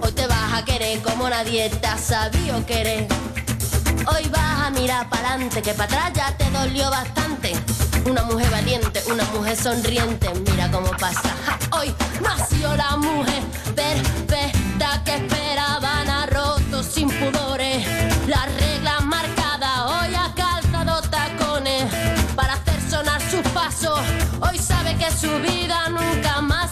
Hoy 0.00 0.12
te 0.12 0.24
vas 0.28 0.52
a 0.52 0.64
querer 0.64 1.02
como 1.02 1.28
nadie 1.28 1.68
te 1.68 1.86
ha 1.88 1.98
sabido 1.98 2.64
querer. 2.64 3.08
Hoy 4.06 4.28
vas 4.28 4.66
a 4.66 4.70
mirar 4.70 5.10
para 5.10 5.30
adelante, 5.30 5.60
que 5.60 5.74
para 5.74 6.06
atrás 6.06 6.12
ya 6.14 6.36
te 6.36 6.48
dolió 6.50 6.88
bastante. 6.90 7.52
Una 8.08 8.22
mujer 8.22 8.48
valiente, 8.52 9.02
una 9.10 9.24
mujer 9.34 9.56
sonriente, 9.56 10.30
mira 10.48 10.70
cómo 10.70 10.90
pasa. 10.92 11.34
Hoy 11.72 11.92
nació 12.22 12.76
la 12.76 12.96
mujer 12.98 13.42
perfecta 13.74 15.02
que 15.04 15.16
esperaban 15.16 16.08
a 16.08 16.26
roto 16.26 16.84
sin 16.84 17.08
pudores. 17.08 17.84
Las 18.28 18.46
reglas 18.54 19.04
marcadas, 19.06 19.90
hoy 19.90 20.14
ha 20.14 20.32
calzado 20.36 21.02
tacones 21.10 21.84
para 22.36 22.52
hacer 22.52 22.80
sonar 22.88 23.20
sus 23.28 23.42
pasos. 23.48 23.98
Hoy 24.40 24.56
sabe 24.58 24.94
que 24.98 25.10
su 25.10 25.32
vida 25.40 25.88
nunca 25.88 26.40
más 26.42 26.63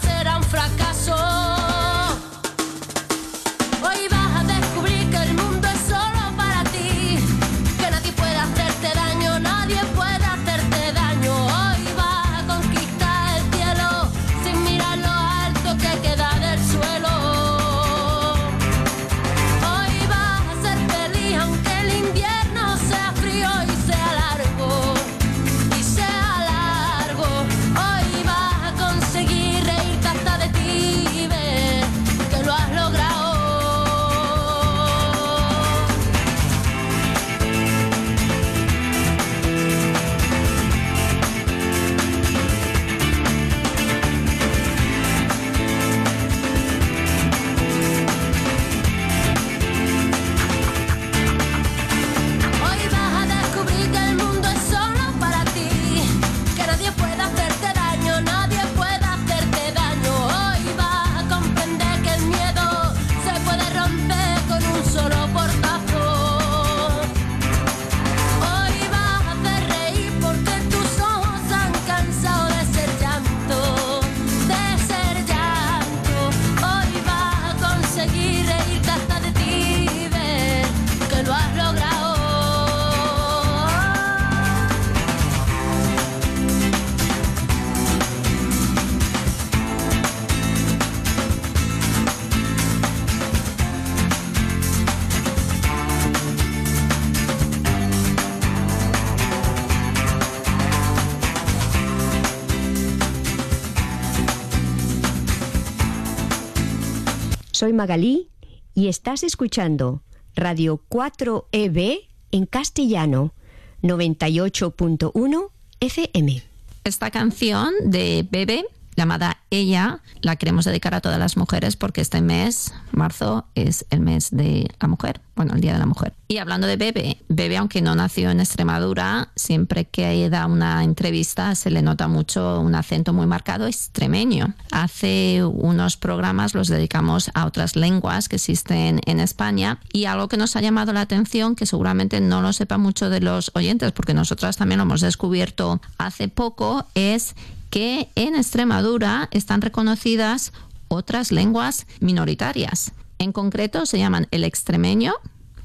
Soy 107.63 107.71
Magalí 107.71 108.27
y 108.73 108.89
estás 108.89 109.23
escuchando 109.23 110.01
Radio 110.35 110.81
4EB 110.89 112.09
en 112.31 112.45
castellano 112.45 113.33
98.1 113.81 115.49
FM. 115.79 116.43
Esta 116.83 117.09
canción 117.09 117.73
de 117.85 118.27
Bebe, 118.29 118.65
llamada 118.95 119.37
Ella, 119.49 119.99
la 120.21 120.35
queremos 120.35 120.65
dedicar 120.65 120.93
a 120.93 121.01
todas 121.01 121.19
las 121.19 121.37
mujeres 121.37 121.75
porque 121.75 122.01
este 122.01 122.21
mes, 122.21 122.73
marzo, 122.91 123.45
es 123.55 123.85
el 123.89 123.99
mes 123.99 124.29
de 124.31 124.69
la 124.79 124.87
mujer, 124.87 125.21
bueno, 125.35 125.53
el 125.53 125.61
Día 125.61 125.73
de 125.73 125.79
la 125.79 125.85
Mujer. 125.85 126.13
Y 126.27 126.37
hablando 126.37 126.67
de 126.67 126.77
Bebe, 126.77 127.17
Bebe, 127.29 127.57
aunque 127.57 127.81
no 127.81 127.95
nació 127.95 128.31
en 128.31 128.39
Extremadura, 128.39 129.29
siempre 129.35 129.85
que 129.85 130.29
da 130.29 130.47
una 130.47 130.83
entrevista 130.83 131.55
se 131.55 131.69
le 131.69 131.81
nota 131.81 132.07
mucho 132.07 132.59
un 132.59 132.75
acento 132.75 133.13
muy 133.13 133.27
marcado 133.27 133.67
extremeño. 133.67 134.53
Hace 134.71 135.43
unos 135.43 135.97
programas 135.97 136.53
los 136.53 136.67
dedicamos 136.67 137.31
a 137.33 137.45
otras 137.45 137.75
lenguas 137.75 138.29
que 138.29 138.37
existen 138.37 139.01
en 139.05 139.19
España 139.19 139.79
y 139.91 140.05
algo 140.05 140.27
que 140.27 140.37
nos 140.37 140.55
ha 140.55 140.61
llamado 140.61 140.93
la 140.93 141.01
atención, 141.01 141.55
que 141.55 141.65
seguramente 141.65 142.21
no 142.21 142.41
lo 142.41 142.53
sepa 142.53 142.77
mucho 142.77 143.09
de 143.09 143.21
los 143.21 143.51
oyentes, 143.53 143.91
porque 143.91 144.13
nosotras 144.13 144.57
también 144.57 144.77
lo 144.77 144.83
hemos 144.83 145.01
descubierto 145.01 145.81
hace 145.97 146.27
poco, 146.27 146.85
es 146.95 147.35
que 147.73 148.11
en 148.13 148.35
Extremadura 148.35 149.29
están 149.31 149.59
reconocidas 149.59 150.53
otras 150.89 151.31
lenguas 151.31 151.87
minoritarias. 152.01 152.91
En 153.17 153.31
concreto 153.31 153.87
se 153.87 153.97
llaman 153.97 154.27
el 154.29 154.43
extremeño, 154.43 155.15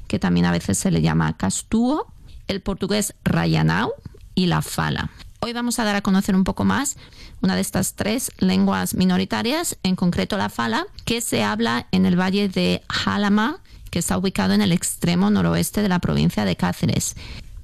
que 0.07 0.17
también 0.17 0.47
a 0.47 0.51
veces 0.51 0.79
se 0.79 0.89
le 0.89 1.03
llama 1.03 1.37
castúo, 1.37 2.11
el 2.47 2.61
portugués 2.61 3.13
rayanao 3.23 3.93
y 4.33 4.47
la 4.47 4.63
fala. 4.63 5.11
Hoy 5.41 5.53
vamos 5.53 5.77
a 5.77 5.83
dar 5.83 5.95
a 5.97 6.01
conocer 6.01 6.35
un 6.35 6.45
poco 6.45 6.65
más 6.65 6.97
una 7.43 7.53
de 7.53 7.61
estas 7.61 7.93
tres 7.93 8.31
lenguas 8.39 8.95
minoritarias, 8.95 9.77
en 9.83 9.95
concreto 9.95 10.35
la 10.35 10.49
fala, 10.49 10.87
que 11.05 11.21
se 11.21 11.43
habla 11.43 11.85
en 11.91 12.07
el 12.07 12.19
valle 12.19 12.49
de 12.49 12.81
Jalama, 12.89 13.59
que 13.91 13.99
está 13.99 14.17
ubicado 14.17 14.55
en 14.55 14.63
el 14.63 14.71
extremo 14.71 15.29
noroeste 15.29 15.83
de 15.83 15.89
la 15.89 15.99
provincia 15.99 16.43
de 16.43 16.55
Cáceres. 16.55 17.15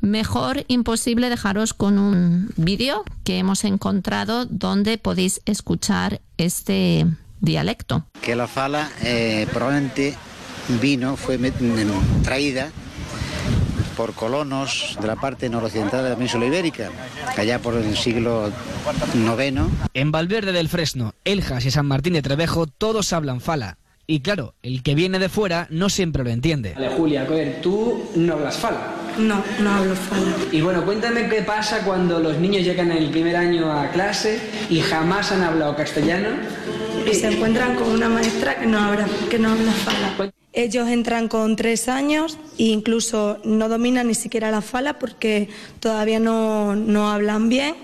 Mejor 0.06 0.66
imposible 0.68 1.32
dejaros 1.32 1.74
con 1.74 1.98
un 1.98 2.52
vídeo 2.58 3.04
que 3.24 3.40
hemos 3.40 3.64
encontrado 3.64 4.46
donde 4.46 5.00
podéis 5.00 5.42
escuchar 5.48 6.22
este 6.38 7.08
dialecto. 7.42 8.06
que 8.22 8.36
la 8.36 8.48
fala 8.48 8.92
eh, 9.02 9.48
probablemente 9.52 10.16
vino, 10.80 11.16
fue 11.18 11.40
mm, 11.40 12.22
traída 12.24 12.70
por 13.98 14.14
colonos 14.14 14.96
de 15.02 15.08
la 15.08 15.16
parte 15.16 15.50
noroccidental 15.50 16.04
de 16.04 16.10
la 16.12 16.16
península 16.16 16.46
ibérica, 16.46 16.92
allá 17.36 17.58
por 17.58 17.74
el 17.74 17.98
siglo 17.98 18.52
IX. 19.16 19.62
En 19.96 20.12
Valverde 20.12 20.52
del 20.52 20.70
Fresno, 20.70 21.16
Eljas 21.24 21.66
y 21.66 21.72
San 21.72 21.88
Martín 21.88 22.14
de 22.14 22.22
Trevejo 22.22 22.68
todos 22.68 23.12
hablan 23.12 23.42
fala. 23.42 23.80
Y 24.06 24.20
claro, 24.20 24.54
el 24.62 24.84
que 24.84 24.94
viene 24.94 25.18
de 25.18 25.30
fuera 25.30 25.66
no 25.72 25.90
siempre 25.90 26.24
lo 26.24 26.30
entiende. 26.30 26.76
Vale, 26.76 26.90
Julia, 26.90 27.28
tú 27.64 28.04
no 28.16 28.34
hablas 28.34 28.58
fala. 28.58 29.05
No, 29.18 29.44
no 29.60 29.70
hablo 29.70 29.96
fala. 29.96 30.36
Y 30.52 30.62
bueno, 30.62 30.84
cuéntame 30.84 31.30
qué 31.30 31.42
pasa 31.42 31.80
cuando 31.84 32.20
los 32.20 32.38
niños 32.38 32.64
llegan 32.64 32.92
en 32.92 32.98
el 32.98 33.10
primer 33.10 33.36
año 33.36 33.72
a 33.72 33.90
clase 33.90 34.40
y 34.70 34.80
jamás 34.82 35.32
han 35.32 35.44
hablado 35.44 35.76
castellano. 35.76 36.30
Y 37.10 37.14
se 37.14 37.28
encuentran 37.28 37.76
con 37.76 37.90
una 37.90 38.10
maestra 38.10 38.60
que 38.60 38.66
no 38.66 38.80
habla, 38.80 39.06
que 39.30 39.40
no 39.40 39.52
habla 39.52 39.72
fala. 39.72 40.32
Ellos 40.54 40.88
entran 40.88 41.28
con 41.28 41.56
tres 41.56 41.90
años 41.90 42.38
e 42.58 42.64
incluso 42.64 43.40
no 43.44 43.68
dominan 43.68 44.08
ni 44.08 44.16
siquiera 44.16 44.52
la 44.52 44.62
fala 44.62 44.98
porque 44.98 45.50
todavía 45.80 46.20
no, 46.20 46.76
no 46.76 47.12
hablan 47.12 47.50
bien 47.50 47.76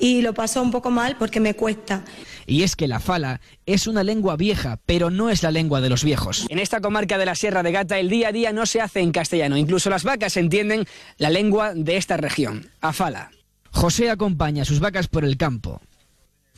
y 0.00 0.22
lo 0.22 0.32
paso 0.34 0.62
un 0.62 0.70
poco 0.70 0.90
mal 0.90 1.16
porque 1.18 1.38
me 1.40 1.54
cuesta. 1.54 2.02
Y 2.46 2.62
es 2.62 2.76
que 2.76 2.88
la 2.88 3.00
fala 3.00 3.40
es 3.66 3.86
una 3.86 4.02
lengua 4.02 4.36
vieja, 4.36 4.78
pero 4.86 5.10
no 5.10 5.30
es 5.30 5.42
la 5.42 5.50
lengua 5.50 5.80
de 5.80 5.88
los 5.88 6.04
viejos. 6.04 6.46
En 6.48 6.58
esta 6.58 6.80
comarca 6.80 7.18
de 7.18 7.26
la 7.26 7.34
Sierra 7.34 7.62
de 7.62 7.72
Gata 7.72 7.98
el 7.98 8.08
día 8.08 8.28
a 8.28 8.32
día 8.32 8.52
no 8.52 8.66
se 8.66 8.80
hace 8.80 9.00
en 9.00 9.12
castellano. 9.12 9.56
Incluso 9.56 9.90
las 9.90 10.04
vacas 10.04 10.36
entienden 10.36 10.86
la 11.18 11.30
lengua 11.30 11.74
de 11.74 11.96
esta 11.96 12.16
región, 12.16 12.70
afala. 12.80 13.30
José 13.70 14.10
acompaña 14.10 14.62
a 14.62 14.64
sus 14.64 14.80
vacas 14.80 15.08
por 15.08 15.24
el 15.24 15.36
campo. 15.36 15.80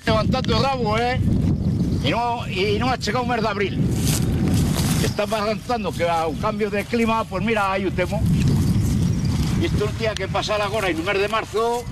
Levantando 0.05 0.57
el 0.57 0.63
rabo, 0.63 0.99
¿eh? 0.99 1.21
Y 2.05 2.11
no, 2.11 2.47
y 2.47 2.79
no 2.79 2.91
ha 2.91 2.97
llegado 2.97 3.25
un 3.25 3.31
mes 3.31 3.43
de 3.43 3.49
abril. 3.49 3.81
Está 5.03 5.23
avanzando 5.23 5.93
que 5.93 6.09
a 6.09 6.27
un 6.27 6.37
cambio 6.37 6.71
de 6.71 6.85
clima, 6.85 7.25
pues 7.25 7.45
mira, 7.45 7.73
hay 7.73 7.87
un 7.87 7.93
temo. 7.93 8.23
Y 9.61 9.65
esto 9.65 9.87
un 9.87 9.99
día 9.99 10.15
que 10.15 10.29
pasa 10.29 10.57
ahora 10.57 10.91
en 10.91 10.99
un 10.99 11.05
mes 11.07 11.19
de 11.19 11.29
marzo 11.29 11.85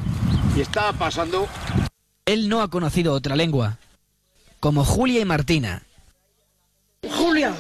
y 0.57 0.61
está 0.61 0.93
pasando. 0.93 1.49
Él 2.27 2.49
no 2.49 2.63
ha 2.63 2.69
conocido 2.69 3.13
otra 3.13 3.37
lengua, 3.37 3.77
como 4.59 4.83
Julia 4.83 5.21
y 5.21 5.25
Martina. 5.27 5.83
Julia, 7.19 7.55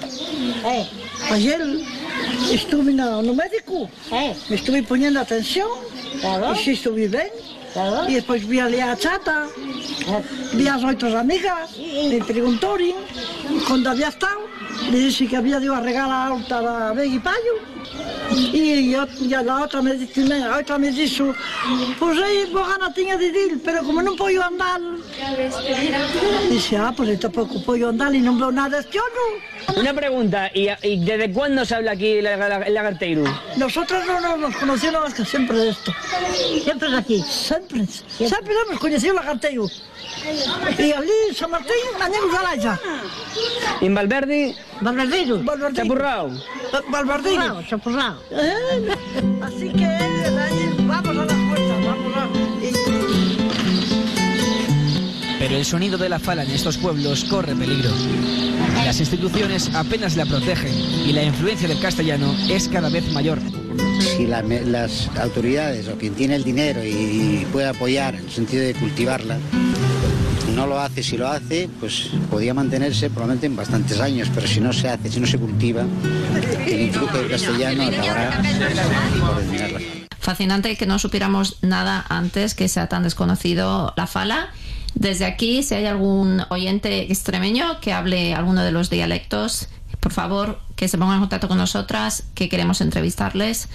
eh, 0.64 0.88
ayer 1.30 1.60
estuve 2.50 2.94
no, 2.94 3.20
no 3.20 3.34
médico, 3.34 3.90
me 4.48 4.56
estuve 4.56 4.82
poniendo 4.82 5.20
atención, 5.20 5.68
y 6.14 6.56
sí 6.64 6.70
estuve 6.70 7.08
bien, 7.08 7.28
y 8.08 8.14
después 8.14 8.48
vi 8.48 8.58
a 8.58 8.96
chata, 8.96 9.48
vi 10.54 10.66
a 10.66 10.76
as 10.76 10.84
outras 10.84 11.14
amigas, 11.14 11.76
me 12.08 12.24
preguntaron 12.24 13.04
cuando 13.68 13.90
había 13.90 14.08
estado, 14.08 14.48
le 14.90 14.98
dije 14.98 15.28
que 15.28 15.36
había 15.36 15.60
ido 15.60 15.74
a 15.74 15.80
regalar 15.80 16.32
a 16.32 16.92
Begui 16.94 17.18
Payo, 17.18 17.73
y, 18.52 18.90
yo, 18.92 19.06
y 19.20 19.34
a 19.34 19.42
la 19.42 19.62
otra 19.64 19.82
me 19.82 19.94
dice, 19.94 20.22
a 20.42 20.56
outra 20.56 20.78
me 20.78 20.90
dixo, 20.90 21.34
pois 21.98 22.18
aí, 22.22 22.46
boa 22.52 22.68
gana 22.68 22.92
tiña 22.92 23.16
de 23.16 23.26
ir, 23.28 23.60
pero 23.64 23.82
como 23.84 24.02
non 24.02 24.16
podo 24.16 24.40
andar, 24.42 24.80
dice, 26.50 26.76
ah, 26.76 26.92
pues 26.96 27.08
eu 27.10 27.18
tampouco 27.18 27.60
podo 27.62 27.88
andar 27.88 28.14
e 28.14 28.20
non 28.20 28.36
veo 28.38 28.50
nada 28.50 28.80
este 28.80 28.98
ano. 28.98 29.24
Una 29.76 29.92
pregunta, 29.94 30.50
¿y, 30.54 30.68
y 30.82 31.04
desde 31.04 31.32
cuándo 31.32 31.64
se 31.64 31.74
habla 31.74 31.92
aquí 31.92 32.18
el, 32.20 32.26
el- 32.26 32.62
el 32.66 32.74
lagarteiro? 32.74 33.24
Nosotros 33.56 34.04
no, 34.06 34.20
no 34.20 34.36
nos 34.36 35.14
que 35.14 35.24
siempre 35.24 35.56
de 35.58 35.70
esto. 35.70 35.92
Siempre 36.62 36.90
de 36.90 36.96
aquí. 36.98 37.18
Siempre. 37.22 37.86
Siempre 37.86 38.54
hemos 38.68 38.78
conocido 38.80 39.14
lagarteiro. 39.14 39.66
Y 40.78 40.92
allí 40.92 41.10
en 41.28 41.34
San 41.34 41.50
Martín, 41.50 41.72
Añegos 42.00 42.30
de 42.32 42.36
Alaya. 42.38 42.80
¿Y 43.80 43.86
en 43.86 43.94
Valverde? 43.94 44.54
Valverdeiro. 44.80 45.42
Chapurrao. 45.74 46.30
Valverdeiro. 46.88 47.62
Chapurrao. 47.68 48.16
Eh, 48.30 48.88
Así 49.42 49.70
que 49.72 49.86
vamos 50.86 51.08
a 51.08 51.24
las 51.24 51.26
puertas, 51.48 51.84
vamos 51.84 52.16
a... 52.16 52.28
Pero 55.38 55.56
el 55.56 55.64
sonido 55.64 55.98
de 55.98 56.08
la 56.08 56.18
fala 56.18 56.42
en 56.44 56.50
estos 56.52 56.78
pueblos 56.78 57.24
corre 57.24 57.54
peligro. 57.54 57.90
Las 58.84 58.98
instituciones 59.00 59.70
apenas 59.74 60.16
la 60.16 60.24
protegen 60.24 60.72
y 61.06 61.12
la 61.12 61.22
influencia 61.22 61.68
del 61.68 61.80
castellano 61.80 62.34
es 62.48 62.68
cada 62.68 62.88
vez 62.88 63.10
mayor. 63.12 63.38
Si 63.98 64.26
la- 64.26 64.42
las 64.42 65.08
autoridades 65.18 65.88
o 65.88 65.96
quien 65.98 66.14
tiene 66.14 66.36
el 66.36 66.44
dinero 66.44 66.82
y 66.84 67.46
puede 67.52 67.68
apoyar 67.68 68.14
en 68.14 68.24
el 68.24 68.30
sentido 68.30 68.62
de 68.62 68.74
cultivarla, 68.74 69.38
no 70.54 70.66
lo 70.66 70.78
hace, 70.78 71.02
si 71.02 71.16
lo 71.16 71.28
hace, 71.28 71.68
pues 71.80 72.10
podría 72.30 72.54
mantenerse 72.54 73.10
probablemente 73.10 73.46
en 73.46 73.56
bastantes 73.56 74.00
años, 74.00 74.30
pero 74.34 74.46
si 74.46 74.60
no 74.60 74.72
se 74.72 74.88
hace, 74.88 75.10
si 75.10 75.20
no 75.20 75.26
se 75.26 75.38
cultiva, 75.38 75.84
el 76.66 76.80
influjo 76.80 77.16
del 77.18 77.30
castellano 77.30 77.84
acabará 77.84 78.42
por 79.20 79.42
eliminarla. 79.42 79.80
Fascinante 80.18 80.76
que 80.76 80.86
no 80.86 80.98
supiéramos 80.98 81.58
nada 81.62 82.04
antes 82.08 82.54
que 82.54 82.68
sea 82.68 82.88
tan 82.88 83.02
desconocido 83.02 83.92
la 83.96 84.06
fala. 84.06 84.48
Desde 84.94 85.26
aquí, 85.26 85.62
si 85.62 85.74
hay 85.74 85.86
algún 85.86 86.42
oyente 86.50 87.12
extremeño 87.12 87.80
que 87.80 87.92
hable 87.92 88.32
alguno 88.34 88.62
de 88.62 88.72
los 88.72 88.90
dialectos, 88.90 89.68
por 90.00 90.12
favor 90.12 90.60
que 90.76 90.88
se 90.88 90.98
pongan 90.98 91.16
en 91.16 91.20
contacto 91.20 91.48
con 91.48 91.58
nosotras, 91.58 92.24
que 92.34 92.48
queremos 92.48 92.80
entrevistarles. 92.80 93.68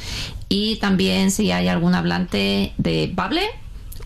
Y 0.47 0.77
también 0.77 1.31
si 1.31 1.51
hay 1.51 1.67
algún 1.67 1.93
hablante 1.93 2.73
de 2.77 3.11
Bable 3.13 3.43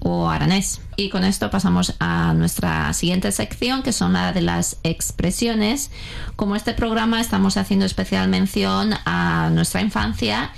o 0.03 0.29
aranés. 0.29 0.81
Y 0.97 1.09
con 1.09 1.23
esto 1.23 1.49
pasamos 1.49 1.95
a 1.99 2.33
nuestra 2.33 2.91
siguiente 2.93 3.31
sección, 3.31 3.81
que 3.81 3.93
son 3.93 4.13
la 4.13 4.33
de 4.33 4.41
las 4.41 4.77
expresiones. 4.83 5.89
Como 6.35 6.55
este 6.55 6.73
programa 6.73 7.21
estamos 7.21 7.57
haciendo 7.57 7.85
especial 7.85 8.27
mención 8.27 8.93
a 9.05 9.49
nuestra 9.51 9.81
infancia, 9.81 10.51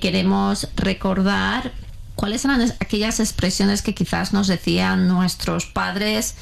queremos 0.00 0.68
recordar 0.76 1.72
cuáles 2.14 2.44
eran 2.44 2.62
aquellas 2.80 3.18
expresiones 3.18 3.82
que 3.82 3.94
quizás 3.94 4.32
nos 4.32 4.46
decían 4.46 5.08
nuestros 5.08 5.66
padres 5.66 6.36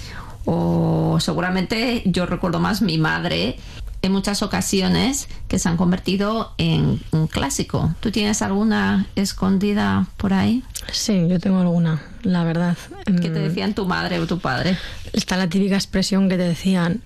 o 0.45 1.19
seguramente 1.21 2.03
yo 2.07 2.27
recuerdo 2.27 2.61
más 2.61 2.83
mi 2.83 2.99
madre 2.99 3.59
en 4.03 4.13
muchas 4.13 4.43
ocasiones 4.43 5.29
que 5.49 5.59
se 5.59 5.69
han 5.69 5.77
convertido 5.77 6.55
en 6.59 7.01
un 7.11 7.27
clásico. 7.27 7.95
¿Tú 8.01 8.11
tienes 8.11 8.43
alguna 8.43 9.07
escondida 9.15 10.07
por 10.17 10.33
ahí? 10.33 10.63
Sí, 10.93 11.27
yo 11.29 11.39
tengo 11.39 11.61
alguna, 11.61 12.03
la 12.23 12.45
verdad. 12.45 12.77
¿Qué 13.05 13.29
te 13.29 13.39
decían 13.41 13.75
tu 13.75 13.87
madre 13.87 14.19
o 14.19 14.27
tu 14.27 14.39
padre? 14.39 14.79
Está 15.13 15.37
la 15.37 15.49
típica 15.49 15.75
expresión 15.75 16.29
que 16.29 16.37
te 16.37 16.45
decían, 16.45 17.03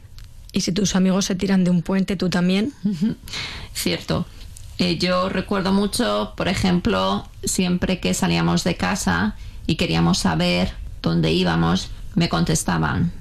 y 0.53 0.61
si 0.61 0.73
tus 0.73 0.95
amigos 0.95 1.25
se 1.25 1.35
tiran 1.35 1.65
de 1.65 1.71
un 1.71 1.83
puente, 1.83 2.17
tú 2.17 2.31
también. 2.31 2.73
Cierto. 3.75 4.27
Eh, 4.79 4.99
yo 4.99 5.29
recuerdo 5.29 5.73
mucho, 5.73 6.33
por 6.37 6.49
ejemplo, 6.49 7.29
siempre 7.43 8.01
que 8.01 8.15
salíamos 8.15 8.65
de 8.65 8.77
casa 8.77 9.37
y 9.67 9.77
queríamos 9.77 10.19
saber 10.19 10.73
dónde 11.03 11.33
íbamos, 11.33 11.91
me 12.15 12.29
contestaban, 12.29 13.13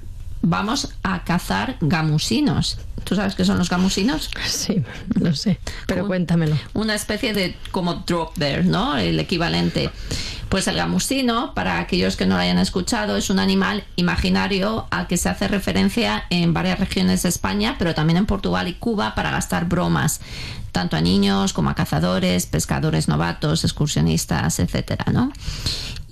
vamos 0.42 0.94
a 1.02 1.24
cazar 1.24 1.76
gamusinos. 1.80 2.78
¿Tú 3.04 3.14
sabes 3.14 3.34
qué 3.34 3.44
son 3.44 3.58
los 3.58 3.68
gamusinos? 3.68 4.30
Sí, 4.46 4.82
lo 5.20 5.34
sé, 5.34 5.58
pero 5.86 6.06
cuéntamelo. 6.06 6.56
Una 6.72 6.94
especie 6.94 7.34
de 7.34 7.56
como 7.70 7.94
drop 8.06 8.34
there, 8.38 8.64
¿no? 8.64 8.96
El 8.96 9.18
equivalente. 9.20 9.90
Pues 10.48 10.68
el 10.68 10.76
gamusino, 10.76 11.52
para 11.54 11.80
aquellos 11.80 12.16
que 12.16 12.26
no 12.26 12.36
lo 12.36 12.40
hayan 12.40 12.58
escuchado, 12.58 13.16
es 13.16 13.28
un 13.28 13.40
animal 13.40 13.84
imaginario 13.96 14.86
al 14.90 15.06
que 15.06 15.16
se 15.16 15.28
hace 15.28 15.48
referencia 15.48 16.24
en 16.30 16.54
varias 16.54 16.78
regiones 16.78 17.22
de 17.24 17.28
España, 17.28 17.76
pero 17.78 17.94
también 17.94 18.18
en 18.18 18.26
Portugal 18.26 18.68
y 18.68 18.74
Cuba 18.74 19.14
para 19.14 19.30
gastar 19.32 19.64
bromas, 19.64 20.20
tanto 20.70 20.96
a 20.96 21.00
niños 21.00 21.52
como 21.52 21.70
a 21.70 21.74
cazadores, 21.74 22.46
pescadores 22.46 23.08
novatos, 23.08 23.64
excursionistas, 23.64 24.58
etcétera, 24.60 25.06
¿no? 25.12 25.32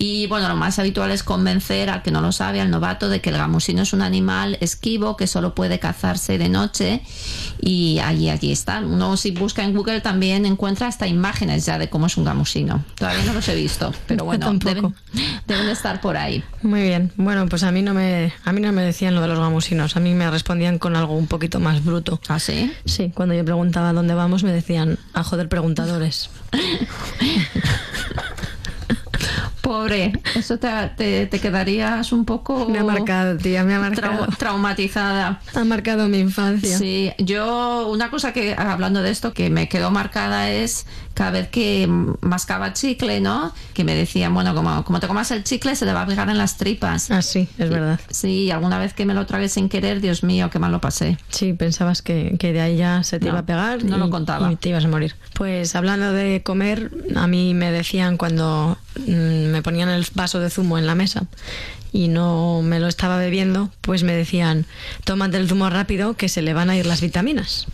Y 0.05 0.27
bueno, 0.27 0.49
lo 0.49 0.57
más 0.57 0.79
habitual 0.79 1.11
es 1.11 1.23
convencer 1.23 1.89
al 1.89 2.01
que 2.01 2.11
no 2.11 2.19
lo 2.19 2.33
sabe, 2.33 2.59
al 2.59 2.69
novato, 2.69 3.07
de 3.07 3.21
que 3.21 3.29
el 3.29 3.37
gamusino 3.37 3.83
es 3.83 3.93
un 3.93 4.01
animal 4.01 4.57
esquivo 4.59 5.15
que 5.15 5.27
solo 5.27 5.55
puede 5.55 5.79
cazarse 5.79 6.37
de 6.37 6.49
noche 6.49 7.01
y 7.61 7.99
allí, 7.99 8.29
allí 8.29 8.51
está. 8.51 8.81
Uno 8.81 9.15
si 9.15 9.31
busca 9.31 9.63
en 9.63 9.73
Google 9.73 10.01
también 10.01 10.45
encuentra 10.45 10.87
hasta 10.87 11.07
imágenes 11.07 11.65
ya 11.65 11.77
de 11.77 11.89
cómo 11.89 12.07
es 12.07 12.17
un 12.17 12.25
gamusino. 12.25 12.83
Todavía 12.95 13.23
no 13.23 13.31
los 13.31 13.47
he 13.47 13.55
visto, 13.55 13.93
pero 14.05 14.25
bueno, 14.25 14.51
deben, 14.65 14.93
deben 15.47 15.67
de 15.67 15.71
estar 15.71 16.01
por 16.01 16.17
ahí. 16.17 16.43
Muy 16.63 16.81
bien. 16.81 17.13
Bueno, 17.15 17.47
pues 17.47 17.63
a 17.63 17.71
mí 17.71 17.81
no 17.81 17.93
me 17.93 18.33
a 18.43 18.51
mí 18.51 18.59
no 18.59 18.73
me 18.73 18.81
decían 18.81 19.15
lo 19.15 19.21
de 19.21 19.29
los 19.29 19.39
gamusinos, 19.39 19.95
a 19.95 20.01
mí 20.01 20.13
me 20.13 20.29
respondían 20.29 20.79
con 20.79 20.97
algo 20.97 21.15
un 21.15 21.27
poquito 21.27 21.61
más 21.61 21.81
bruto. 21.81 22.19
¿Ah, 22.27 22.39
sí? 22.39 22.73
Sí, 22.83 23.13
cuando 23.15 23.35
yo 23.35 23.45
preguntaba 23.45 23.93
dónde 23.93 24.15
vamos 24.15 24.43
me 24.43 24.51
decían, 24.51 24.99
a 25.13 25.23
joder 25.23 25.47
preguntadores. 25.47 26.29
Pobre, 29.63 30.11
eso 30.35 30.59
te, 30.59 30.67
te, 30.97 31.25
te 31.25 31.39
quedarías 31.39 32.11
un 32.11 32.25
poco... 32.25 32.67
Me 32.67 32.79
ha 32.79 32.83
marcado, 32.83 33.37
tía, 33.37 33.63
me 33.63 33.73
ha 33.73 33.79
marcado. 33.79 34.27
trau- 34.27 34.37
traumatizada. 34.37 35.39
Ha 35.55 35.63
marcado 35.63 36.09
mi 36.09 36.19
infancia. 36.19 36.77
Sí, 36.77 37.13
yo 37.17 37.87
una 37.87 38.09
cosa 38.09 38.33
que, 38.33 38.53
hablando 38.57 39.01
de 39.01 39.09
esto, 39.11 39.33
que 39.33 39.49
me 39.49 39.69
quedó 39.69 39.89
marcada 39.89 40.49
es 40.51 40.85
cada 41.13 41.31
vez 41.31 41.47
que 41.49 41.87
mascaba 42.21 42.73
chicle, 42.73 43.21
¿no? 43.21 43.53
Que 43.73 43.83
me 43.83 43.93
decían, 43.95 44.33
bueno, 44.33 44.55
como, 44.55 44.83
como 44.83 44.99
te 44.99 45.07
comas 45.07 45.29
el 45.31 45.43
chicle 45.43 45.75
se 45.75 45.85
te 45.85 45.93
va 45.93 46.01
a 46.01 46.05
pegar 46.07 46.29
en 46.29 46.37
las 46.37 46.57
tripas. 46.57 47.11
Ah, 47.11 47.21
sí, 47.21 47.47
es 47.57 47.69
verdad. 47.69 47.99
Sí, 48.09 48.49
alguna 48.51 48.79
vez 48.79 48.93
que 48.93 49.05
me 49.05 49.13
lo 49.13 49.25
tragué 49.25 49.49
sin 49.49 49.69
querer, 49.69 50.01
Dios 50.01 50.23
mío, 50.23 50.49
qué 50.49 50.59
mal 50.59 50.71
lo 50.71 50.81
pasé. 50.81 51.17
Sí, 51.29 51.53
pensabas 51.53 52.01
que, 52.01 52.35
que 52.39 52.53
de 52.53 52.61
ahí 52.61 52.77
ya 52.77 53.03
se 53.03 53.19
te 53.19 53.25
No, 53.25 53.31
iba 53.31 53.39
a 53.39 53.45
pegar 53.45 53.83
no 53.83 53.97
y, 53.97 53.99
lo 53.99 54.09
contaba. 54.09 54.51
y 54.51 54.55
te 54.55 54.69
ibas 54.69 54.85
a 54.85 54.87
morir. 54.87 55.15
Pues 55.33 55.75
hablando 55.75 56.11
de 56.13 56.41
comer, 56.43 56.91
a 57.15 57.27
mí 57.27 57.53
me 57.53 57.71
decían 57.71 58.17
cuando 58.17 58.77
mm, 59.07 59.11
me 59.51 59.61
ponían 59.61 59.89
el 59.89 60.05
vaso 60.15 60.39
de 60.39 60.49
zumo 60.49 60.77
en 60.77 60.87
la 60.87 60.95
mesa 60.95 61.25
y 61.91 62.07
no 62.07 62.61
me 62.63 62.79
lo 62.79 62.87
estaba 62.87 63.17
bebiendo, 63.17 63.69
pues 63.81 64.01
me 64.01 64.13
decían, 64.13 64.65
tómate 65.03 65.37
el 65.37 65.47
zumo 65.47 65.69
rápido 65.69 66.15
que 66.15 66.27
se 66.27 66.41
le 66.41 66.53
van 66.55 66.71
a 66.71 66.75
ir 66.75 66.87
las 66.87 67.01
vitaminas. 67.01 67.67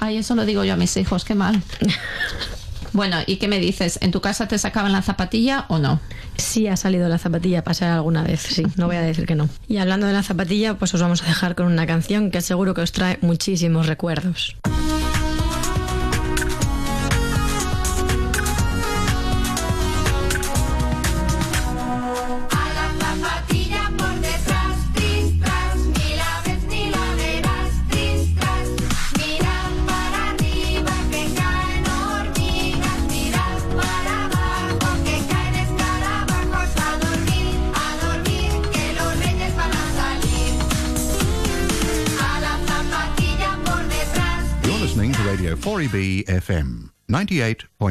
Ay, 0.00 0.16
eso 0.16 0.34
lo 0.34 0.44
digo 0.44 0.64
yo 0.64 0.72
a 0.74 0.76
mis 0.76 0.96
hijos, 0.96 1.24
qué 1.24 1.36
mal. 1.36 1.62
Bueno, 2.92 3.18
¿y 3.26 3.36
qué 3.36 3.48
me 3.48 3.58
dices? 3.58 3.98
¿En 4.02 4.10
tu 4.10 4.20
casa 4.20 4.48
te 4.48 4.58
sacaban 4.58 4.92
la 4.92 5.02
zapatilla 5.02 5.64
o 5.68 5.78
no? 5.78 6.00
Sí 6.36 6.68
ha 6.68 6.76
salido 6.76 7.08
la 7.08 7.18
zapatilla 7.18 7.60
a 7.60 7.64
pasar 7.64 7.90
alguna 7.90 8.22
vez, 8.22 8.40
sí, 8.40 8.64
no 8.76 8.86
voy 8.86 8.96
a 8.96 9.02
decir 9.02 9.26
que 9.26 9.34
no. 9.34 9.48
Y 9.66 9.78
hablando 9.78 10.06
de 10.06 10.12
la 10.12 10.22
zapatilla, 10.22 10.74
pues 10.74 10.92
os 10.94 11.00
vamos 11.00 11.22
a 11.22 11.26
dejar 11.26 11.54
con 11.54 11.66
una 11.66 11.86
canción 11.86 12.30
que 12.30 12.40
seguro 12.40 12.74
que 12.74 12.82
os 12.82 12.92
trae 12.92 13.18
muchísimos 13.22 13.86
recuerdos. 13.86 14.56
4EB 45.92 46.24
FM 46.24 46.90
98.1. 47.10 47.72